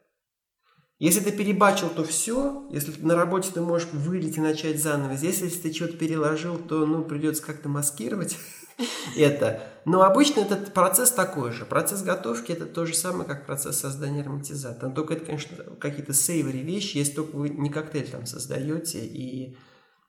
[1.04, 2.66] Если ты перебачил, то все.
[2.72, 5.18] Если на работе ты можешь вылить и начать заново.
[5.18, 8.38] Здесь, если ты что-то переложил, то ну, придется как-то маскировать
[9.18, 9.64] это.
[9.84, 11.66] Но обычно этот процесс такой же.
[11.66, 14.92] Процесс готовки это то же самое, как процесс создания ароматизатора.
[14.92, 19.00] Только это, конечно, какие-то сейвери вещи, если только вы не коктейль там создаете.
[19.00, 19.58] И,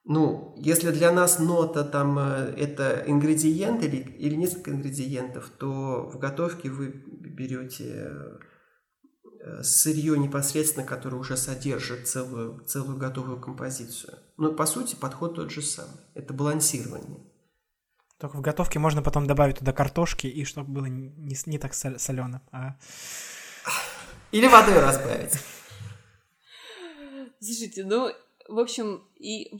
[0.04, 6.20] ну, если для нас нота там э, это ингредиент или, или несколько ингредиентов, то в
[6.20, 8.38] готовке вы берете Э,
[9.62, 14.18] сырье непосредственно, которое уже содержит целую, целую готовую композицию.
[14.36, 16.00] Но по сути подход тот же самый.
[16.14, 17.20] Это балансирование.
[18.18, 22.42] Только в готовке можно потом добавить туда картошки, и чтобы было не, не так солено.
[22.52, 22.76] А...
[24.32, 25.32] Или водой разбавить.
[27.40, 28.10] Слушайте, ну,
[28.48, 29.52] в общем, и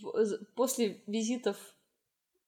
[0.54, 1.56] после визитов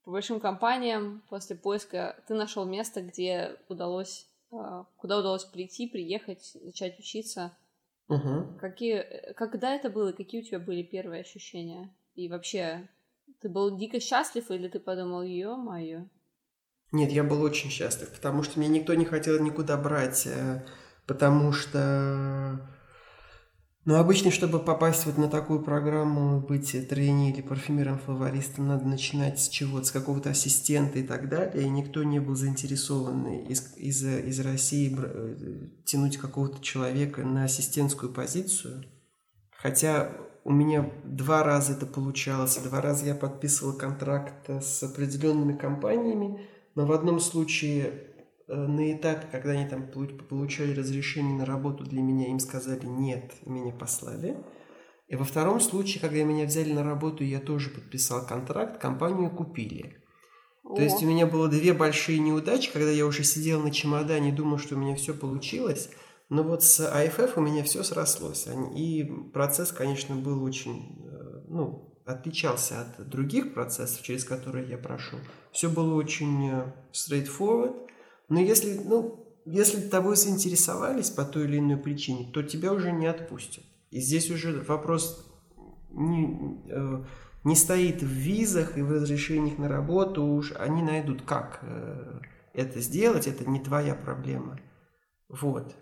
[0.06, 6.98] по большим компаниям, после поиска, ты нашел место, где удалось куда удалось прийти, приехать, начать
[6.98, 7.56] учиться.
[8.08, 8.58] Угу.
[8.60, 11.94] Какие, когда это было, какие у тебя были первые ощущения?
[12.14, 12.88] И вообще,
[13.40, 16.06] ты был дико счастлив или ты подумал, ё-моё?
[16.92, 20.64] Нет, я был очень счастлив, потому что меня никто не хотел никуда брать, э,
[21.06, 22.60] потому что
[23.86, 29.38] но ну, обычно, чтобы попасть вот на такую программу, быть трени или парфюмером-флористом, надо начинать
[29.38, 31.64] с чего-то, с какого-то ассистента и так далее.
[31.64, 38.12] И никто не был заинтересован из, из, из России э, тянуть какого-то человека на ассистентскую
[38.12, 38.84] позицию.
[39.52, 40.10] Хотя
[40.42, 42.56] у меня два раза это получалось.
[42.56, 46.40] Два раза я подписывал контракт с определенными компаниями,
[46.74, 48.15] но в одном случае
[48.48, 53.50] на этапе, когда они там получали разрешение на работу для меня, им сказали нет, и
[53.50, 54.36] меня послали.
[55.08, 60.02] И во втором случае, когда меня взяли на работу, я тоже подписал контракт, компанию купили.
[60.64, 60.74] О.
[60.74, 64.32] То есть у меня было две большие неудачи, когда я уже сидел на чемодане и
[64.32, 65.90] думал, что у меня все получилось.
[66.28, 68.48] Но вот с AFF у меня все срослось.
[68.74, 75.20] И процесс, конечно, был очень, э, ну, отличался от других процессов, через которые я прошел.
[75.52, 77.85] Все было очень э, straightforward.
[78.28, 83.06] Но если, ну, если тобой заинтересовались по той или иной причине, то тебя уже не
[83.06, 83.64] отпустят.
[83.90, 85.24] И здесь уже вопрос
[85.90, 87.04] не, э,
[87.44, 92.20] не стоит в визах и в разрешениях на работу, уж они найдут, как э,
[92.52, 94.58] это сделать, это не твоя проблема.
[95.28, 95.74] Вот.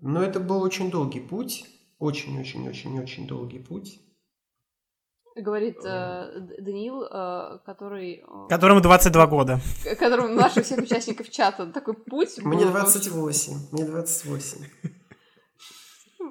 [0.00, 1.66] Но это был очень долгий путь,
[1.98, 4.00] очень-очень-очень-очень долгий путь.
[5.36, 8.24] Говорит э, Даниил, э, который...
[8.26, 9.60] Э, Которому 22 года.
[9.98, 12.38] Которому наших всех участников чата такой путь.
[12.38, 13.52] Мне 28.
[13.72, 14.58] Мне 28.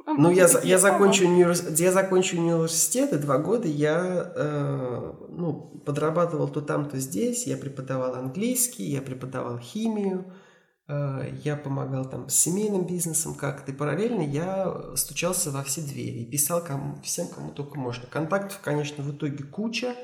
[0.06, 6.50] А ну, я, я, закончу я закончу университет, и два года я э, ну, подрабатывал
[6.50, 7.48] то там, то здесь.
[7.48, 10.49] Я преподавал английский, я преподавал химию, Э,
[10.90, 16.32] я помогал там с семейным бизнесом как-то, и параллельно я стучался во все двери и
[16.32, 18.08] писал кому, всем, кому только можно.
[18.08, 19.96] Контактов, конечно, в итоге куча.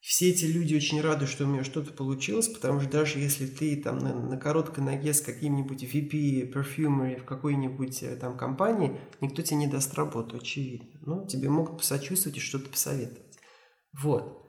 [0.00, 3.80] Все эти люди очень рады, что у меня что-то получилось, потому что даже если ты
[3.80, 9.42] там на, на короткой ноге с каким-нибудь VP, perfumery в какой-нибудь э, там компании, никто
[9.42, 10.98] тебе не даст работу, очевидно.
[11.02, 13.38] Ну, тебе могут посочувствовать и что-то посоветовать.
[13.92, 14.41] Вот.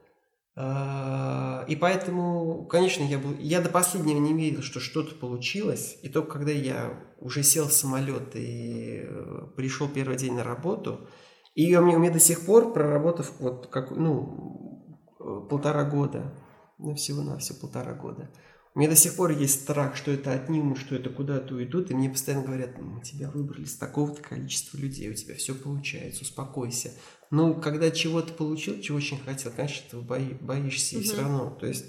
[0.56, 5.98] А, и поэтому, конечно, я, был, я до последнего не верил, что что-то получилось.
[6.04, 11.08] И только когда я уже сел в самолет и э, пришел первый день на работу,
[11.56, 16.34] и у меня, у меня до сих пор, проработав вот как, ну, э, полтора года,
[16.78, 18.30] ну, всего-навсего полтора года,
[18.76, 21.94] у меня до сих пор есть страх, что это отнимут, что это куда-то уйдут, и
[21.94, 26.92] мне постоянно говорят, мы тебя выбрали с такого-то количества людей, у тебя все получается, успокойся.
[27.34, 31.02] Но когда чего-то получил, чего очень хотел, конечно, ты бои, боишься угу.
[31.02, 31.86] и все равно, то есть...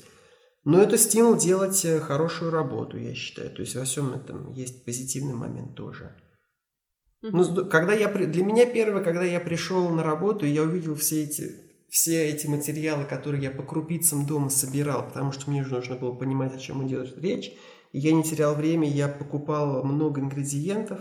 [0.65, 3.51] Но это стимул делать э, хорошую работу, я считаю.
[3.51, 6.17] То есть во всем этом есть позитивный момент тоже.
[7.21, 11.53] Ну, когда я, для меня первое, когда я пришел на работу, я увидел все эти,
[11.91, 16.55] все эти материалы, которые я по крупицам дома собирал, потому что мне нужно было понимать,
[16.55, 17.53] о чем идет речь.
[17.93, 21.01] И я не терял время, я покупал много ингредиентов,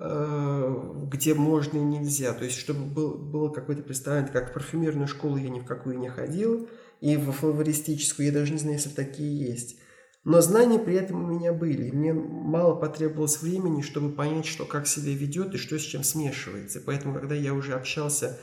[0.00, 2.32] где можно и нельзя.
[2.32, 5.98] То есть, чтобы был, было какое-то представление, как в парфюмерную школу я ни в какую
[5.98, 6.68] не ходил,
[7.02, 9.78] и в флористическую я даже не знаю, если такие есть.
[10.24, 11.90] Но знания при этом у меня были.
[11.90, 16.80] Мне мало потребовалось времени, чтобы понять, что как себя ведет и что с чем смешивается.
[16.84, 18.38] Поэтому, когда я уже общался,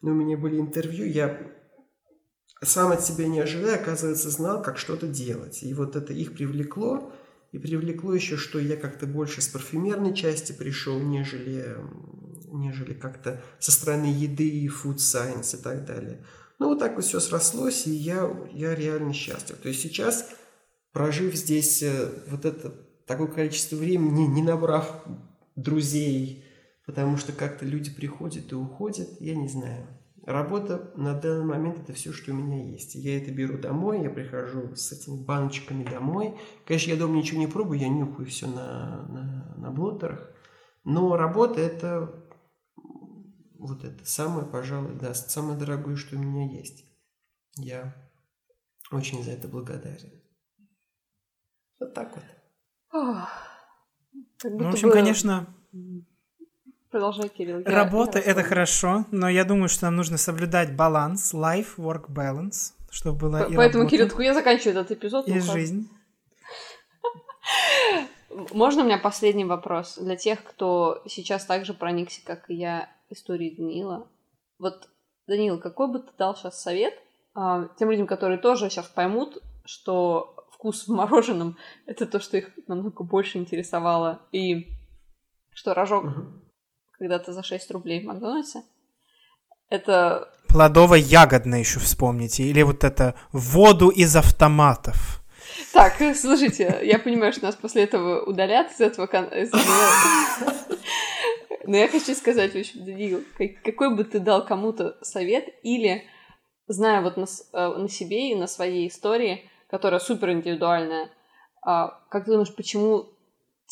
[0.00, 1.38] ну, у меня были интервью, я
[2.62, 5.62] сам от себя не ожидая, оказывается, знал, как что-то делать.
[5.62, 7.12] И вот это их привлекло.
[7.52, 11.76] И привлекло еще, что я как-то больше с парфюмерной части пришел, нежели,
[12.50, 16.24] нежели как-то со стороны еды, food science и так далее.
[16.58, 19.58] Ну, вот так вот все срослось, и я, я реально счастлив.
[19.58, 20.30] То есть сейчас
[20.92, 22.74] прожив здесь э, вот это
[23.06, 25.04] такое количество времени, не набрав
[25.54, 26.44] друзей,
[26.86, 29.86] потому что как-то люди приходят и уходят, я не знаю.
[30.24, 32.94] Работа на данный момент это все, что у меня есть.
[32.94, 36.38] Я это беру домой, я прихожу с этими баночками домой.
[36.64, 40.32] Конечно, я дома ничего не пробую, я нюхаю все на, на, на блотерах.
[40.84, 42.22] Но работа это
[43.58, 46.84] вот это самое, пожалуй, да, самое дорогое, что у меня есть.
[47.56, 47.94] Я
[48.92, 50.22] очень за это благодарен.
[51.80, 52.24] Вот так вот.
[54.44, 54.94] ну, в общем, бы...
[54.94, 55.52] конечно...
[56.92, 57.62] Продолжай, Кирилл.
[57.64, 63.38] Работа— это хорошо, но я думаю, что нам нужно соблюдать баланс, life-work balance, чтобы было
[63.38, 65.26] По- и Поэтому, работа, Кирилл, я заканчиваю этот эпизод.
[65.26, 65.88] И жизнь.
[68.52, 73.56] Можно у меня последний вопрос для тех, кто сейчас также проникся, как и я, историей
[73.56, 74.06] Даниила?
[74.58, 74.86] Вот,
[75.26, 76.92] Даниил, какой бы ты дал сейчас совет
[77.34, 82.50] а, тем людям, которые тоже сейчас поймут, что вкус в мороженом— это то, что их
[82.66, 84.20] намного больше интересовало.
[84.30, 84.66] И
[85.54, 86.04] что рожок.
[87.02, 88.62] Когда-то за 6 рублей в Макдональдсе—
[89.68, 90.28] это...
[90.46, 92.44] Плодово-ягодное еще вспомните.
[92.44, 95.20] Или вот это воду из автоматов.
[95.72, 99.32] Так, слушайте, я понимаю, что нас после этого удалят из этого канала.
[101.64, 103.24] Но я хочу сказать, в общем, Даниил,
[103.64, 106.04] какой бы ты дал кому-то совет или,
[106.68, 111.10] зная вот на, э, на себе и на своей истории, которая супер индивидуальная.
[111.64, 113.11] А, как ты думаешь, почему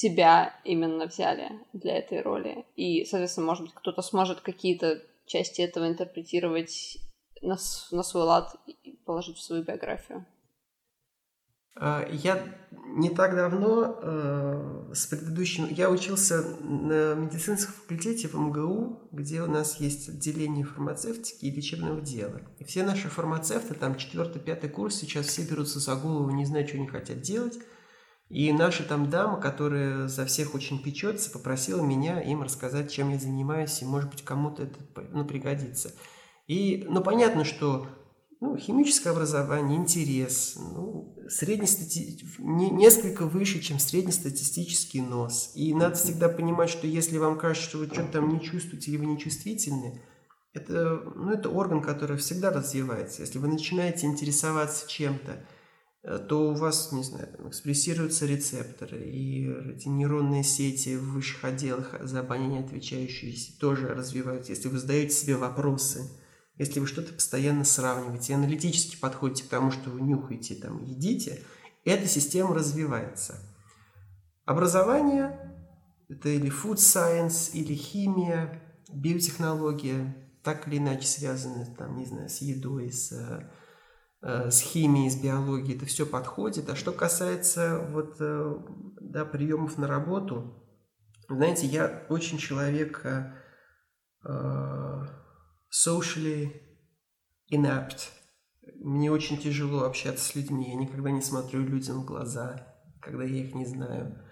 [0.01, 2.64] тебя именно взяли для этой роли?
[2.76, 6.98] И, соответственно, может быть, кто-то сможет какие-то части этого интерпретировать
[7.42, 7.59] на,
[7.90, 10.26] на свой лад и положить в свою биографию?
[11.76, 12.42] А, я
[12.72, 15.66] не так давно э, с предыдущим...
[15.68, 22.01] Я учился на медицинском факультете в МГУ, где у нас есть отделение фармацевтики и лечебного
[22.01, 22.40] дела.
[22.59, 26.78] И все наши фармацевты, там 4-5 курс, сейчас все берутся за голову, не знают, что
[26.78, 27.59] они хотят делать.
[28.31, 33.18] И наша там дама, которая за всех очень печется, попросила меня им рассказать, чем я
[33.18, 34.78] занимаюсь, и, может быть, кому-то это
[35.12, 35.93] ну, пригодится.
[36.47, 37.89] И, ну, понятно, что
[38.41, 42.24] ну, химическое образование, интерес, ну, среднестати...
[42.39, 45.51] не, несколько выше, чем среднестатистический нос.
[45.57, 48.97] И надо всегда понимать, что если вам кажется, что вы что-то там не чувствуете или
[48.97, 50.01] вы не чувствительны,
[50.53, 53.22] это, ну, это орган, который всегда развивается.
[53.22, 55.45] Если вы начинаете интересоваться чем-то,
[56.03, 61.94] то у вас, не знаю, там, экспрессируются рецепторы, и эти нейронные сети в высших отделах
[62.01, 64.53] за обоняние отвечающие тоже развиваются.
[64.53, 66.10] Если вы задаете себе вопросы–
[66.60, 71.43] если вы что-то постоянно сравниваете, аналитически подходите к тому, что вы нюхаете, там, едите,
[71.86, 73.40] эта система развивается.
[74.44, 75.56] Образование–
[76.10, 78.62] это или food science, или химия,
[78.93, 83.51] биотехнология, так или иначе связаны, там, не знаю, с едой, с, э,
[84.22, 86.68] с химией, с биологией, это все подходит.
[86.68, 88.55] А что касается вот, э,
[89.01, 90.62] да, приемов на работу,
[91.28, 93.32] знаете, я очень человек э,
[95.72, 96.52] socially
[97.51, 98.10] inept.
[98.74, 100.70] Мне очень тяжело общаться с людьми.
[100.70, 102.66] Я никогда не смотрю людям в глаза,
[103.01, 104.22] когда я их не знаю.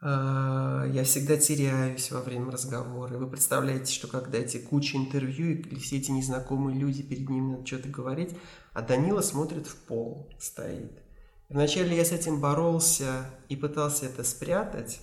[0.00, 3.16] А, я всегда теряюсь во время разговора.
[3.16, 7.66] Вы представляете, что когда эти куча интервью и все эти незнакомые люди перед ними надо
[7.66, 8.36] что-то говорить,
[8.72, 11.02] а Данила смотрит в пол, стоит.
[11.48, 15.00] Вначале я с этим боролся и пытался это спрятать,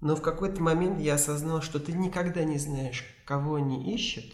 [0.00, 4.32] но в какой-то момент я осознал, что ты никогда не знаешь, кого они ищут,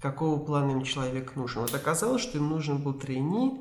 [0.00, 1.62] какого плана им человек нужен.
[1.62, 3.60] Вот оказалось, что им нужен был трейни,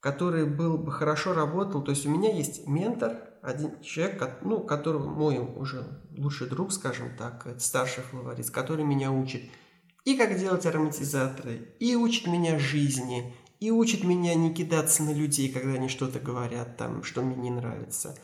[0.00, 1.82] который был бы хорошо работал.
[1.82, 5.84] То есть у меня есть ментор, один человек, ну, который мой уже
[6.16, 9.42] лучший друг, скажем так, это старший флорист, который меня учит
[10.04, 15.52] и как делать ароматизаторы, и учит меня жизни, и учит меня не кидаться на людей,
[15.52, 18.16] когда они что-то говорят, там, что мне не нравится.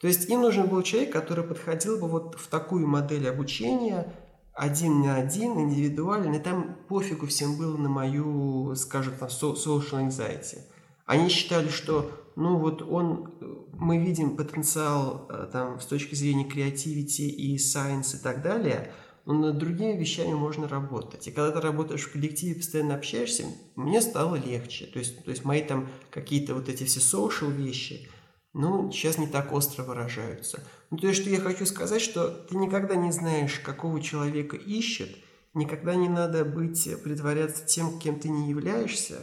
[0.00, 4.12] То есть им нужен был человек, который подходил бы вот в такую модель обучения,
[4.54, 10.60] один на один, индивидуально, и там пофигу всем было на мою, скажем, там, social anxiety.
[11.04, 13.34] Они считали, что, ну вот он,
[13.72, 18.92] мы видим потенциал э, там с точки зрения креативити и science и так далее,
[19.24, 21.26] но над другими вещами можно работать.
[21.26, 23.44] И когда ты работаешь в коллективе, постоянно общаешься,
[23.74, 24.86] мне стало легче.
[24.86, 28.08] То есть, то есть мои там какие-то вот эти все social вещи,
[28.52, 30.62] ну, сейчас не так остро выражаются.
[30.90, 35.16] Ну, то есть, что я хочу сказать, что ты никогда не знаешь, какого человека ищет,
[35.54, 39.16] никогда не надо быть, притворяться тем, кем ты не являешься,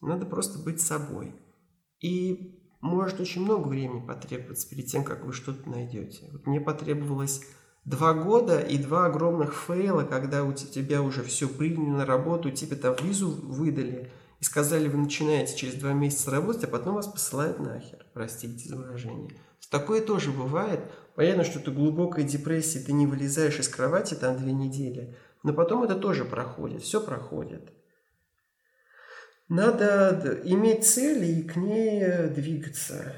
[0.00, 1.32] надо просто быть собой.
[2.04, 6.28] И может очень много времени потребоваться перед тем, как вы что-то найдете.
[6.32, 7.40] Вот мне потребовалось
[7.86, 12.76] два года и два огромных фейла, когда у тебя уже все приняли на работу, тебе
[12.76, 17.58] там визу выдали и сказали, вы начинаете через два месяца работать, а потом вас посылают
[17.58, 19.30] нахер, простите за выражение.
[19.70, 20.80] Такое тоже бывает.
[21.14, 25.84] Понятно, что ты глубокой депрессии, ты не вылезаешь из кровати там две недели, но потом
[25.84, 27.72] это тоже проходит, все проходит.
[29.54, 33.14] Надо иметь цель и к ней двигаться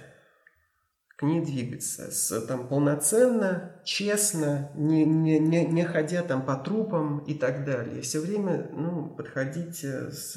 [1.17, 7.21] к ней двигаться с, там, полноценно, честно, не, не, не, не ходя там по трупам
[7.21, 8.03] и так далее.
[8.03, 10.37] Все время ну, подходить с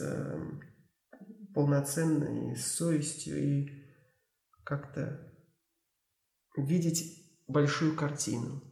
[1.54, 3.70] полноценной с совестью и
[4.64, 5.20] как-то
[6.56, 8.64] видеть большую картину.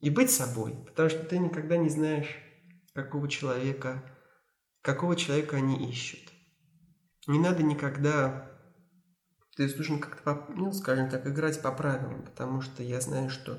[0.00, 2.34] И быть собой, потому что ты никогда не знаешь,
[2.92, 4.02] какого человека,
[4.82, 6.29] какого человека они ищут.
[7.26, 8.50] Не надо никогда
[9.60, 13.58] то есть нужно как-то, ну, скажем так, играть по правилам, потому что я знаю, что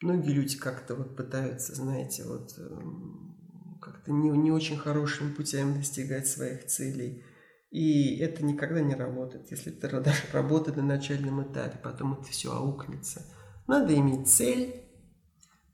[0.00, 6.26] многие люди как-то вот пытаются, знаете, вот эм, как-то не, не очень хорошими путями достигать
[6.26, 7.22] своих целей.
[7.70, 12.56] И это никогда не работает, если это даже работает на начальном этапе, потом это все
[12.56, 13.22] аукнется.
[13.66, 14.86] Надо иметь цель,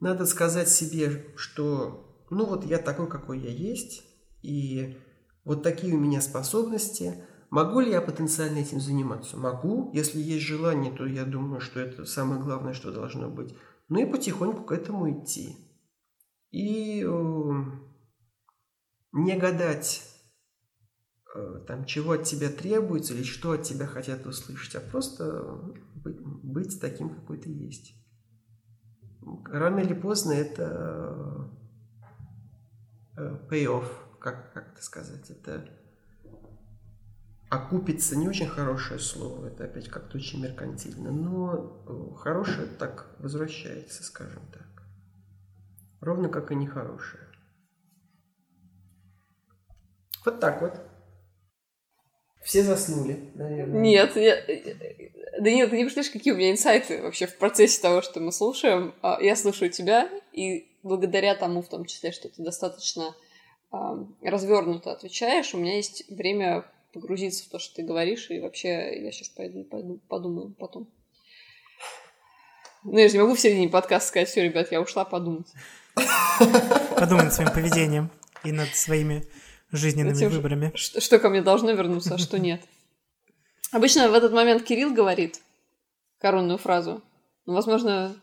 [0.01, 4.03] надо сказать себе, что ну вот я такой, какой я есть,
[4.43, 4.99] и
[5.45, 9.37] вот такие у меня способности– Могу ли я потенциально этим заниматься?
[9.37, 9.91] Могу.
[9.95, 13.55] Если есть желание, то я думаю, что это самое главное, что должно быть.
[13.89, 15.57] Ну и потихоньку к этому идти.
[16.51, 17.51] И э,
[19.13, 20.03] не гадать,
[21.35, 25.59] э, там, чего от тебя требуется или что от тебя хотят услышать, а просто
[25.95, 27.95] быть, быть таким, какой ты есть.
[29.47, 31.51] Рано или поздно это
[33.17, 33.87] э, pay-off,
[34.21, 35.78] как, как это сказать, это
[37.51, 44.03] окупится не очень хорошее слово, это опять как-то очень меркантильно, но э, хорошее так возвращается,
[44.05, 44.67] скажем так.
[46.01, 47.25] Ровно как и нехорошее.
[50.25, 50.79] Вот так вот.
[52.43, 53.81] Все заснули, наверное.
[53.81, 54.37] Нет, я...
[55.39, 58.33] да нет, ты не представляешь, какие у меня инсайты вообще в процессе того, что мы
[58.33, 58.95] слушаем.
[59.03, 63.15] А, я слушаю тебя, и благодаря тому, в том числе, что ты достаточно
[64.23, 69.13] развернуто отвечаешь, у меня есть время погрузиться в то, что ты говоришь, и вообще я
[69.13, 70.89] сейчас пойду, пойду подумаю потом.
[72.85, 75.53] Ну, я же не могу в середине подкаста сказать, все, ребят, я ушла подумать.
[76.97, 78.11] Подумай над своим поведением
[78.45, 79.27] и над своими
[79.73, 80.73] жизненными тем, выборами.
[80.75, 82.63] Что, что ко мне должно вернуться, а что нет.
[83.73, 85.41] Обычно в этот момент Кирилл говорит
[86.19, 87.03] коронную фразу.
[87.47, 88.17] Но, возможно,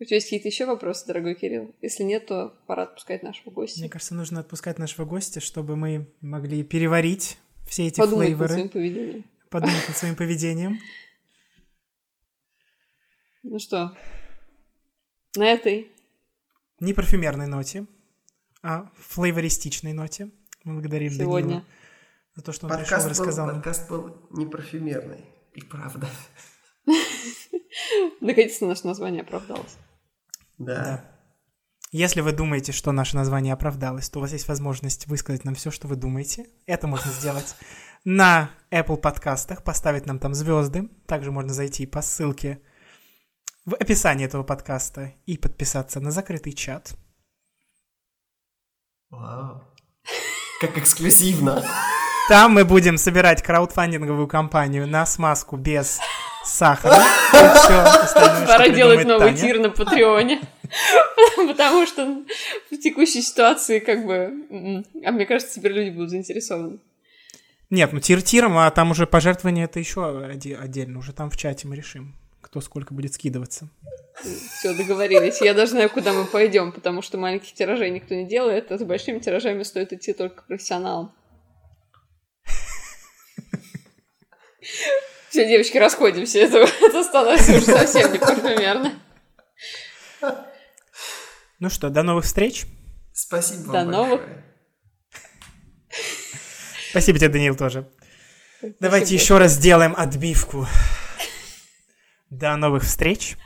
[0.00, 1.74] у тебя есть какие-то еще вопросы, дорогой Кирилл?
[1.82, 3.80] Если нет, то пора отпускать нашего гостя.
[3.80, 8.48] Мне кажется, нужно отпускать нашего гостя, чтобы мы могли переварить все эти Подумать флейворы.
[8.48, 9.24] над своим поведением.
[9.50, 10.78] Подумать над своим поведением.
[13.42, 13.96] Ну что,
[15.36, 15.90] на этой...
[16.80, 17.86] Не парфюмерной ноте,
[18.62, 20.30] а флейвористичной ноте.
[20.64, 21.48] Мы благодарим Сегодня.
[21.48, 21.64] Данила
[22.36, 26.08] за то, что он подкаст пришел и рассказал был, Подкаст был не парфюмерный, и правда.
[28.20, 29.76] Наконец-то наше название оправдалось.
[30.60, 31.04] Да.
[31.90, 35.70] Если вы думаете, что наше название оправдалось, то у вас есть возможность высказать нам все,
[35.70, 36.46] что вы думаете.
[36.66, 37.56] Это можно сделать
[38.04, 40.88] на Apple подкастах, поставить нам там звезды.
[41.06, 42.60] Также можно зайти по ссылке
[43.64, 46.94] в описании этого подкаста и подписаться на закрытый чат.
[49.08, 49.64] Вау.
[50.60, 51.64] Как эксклюзивно.
[52.28, 55.98] Там мы будем собирать краудфандинговую кампанию на смазку без
[56.44, 57.02] сахара.
[58.46, 60.40] Пора делать новый тир на Патреоне.
[61.36, 62.22] Потому что
[62.70, 64.84] в текущей ситуации как бы...
[65.04, 66.78] А мне кажется, теперь люди будут заинтересованы.
[67.70, 70.98] Нет, ну тир тиром, а там уже пожертвование это еще отдельно.
[70.98, 73.68] Уже там в чате мы решим, кто сколько будет скидываться.
[74.58, 75.40] Все, договорились.
[75.40, 78.82] Я даже знаю, куда мы пойдем, потому что маленьких тиражей никто не делает, а с
[78.82, 81.12] большими тиражами стоит идти только профессионалам.
[85.30, 86.40] Все, девочки, расходимся.
[86.40, 89.00] Это, это становится уже совсем не парфюмерно.
[91.60, 92.66] Ну что, до новых встреч.
[93.12, 94.20] Спасибо До вам новых.
[94.20, 94.44] большое.
[96.90, 97.88] Спасибо тебе, Даниил, тоже.
[98.80, 99.22] Давайте Спасибо.
[99.22, 100.66] еще раз сделаем отбивку.
[102.30, 103.36] До новых встреч.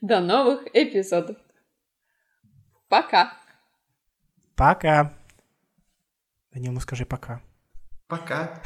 [0.00, 1.36] До новых эпизодов.
[2.88, 3.36] Пока.
[4.54, 5.12] Пока.
[6.52, 7.42] Данил, ну скажи пока.
[8.06, 8.62] Пока.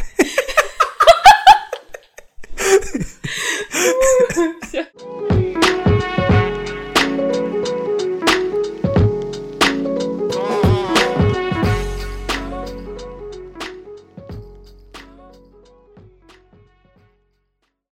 [4.63, 4.87] Все.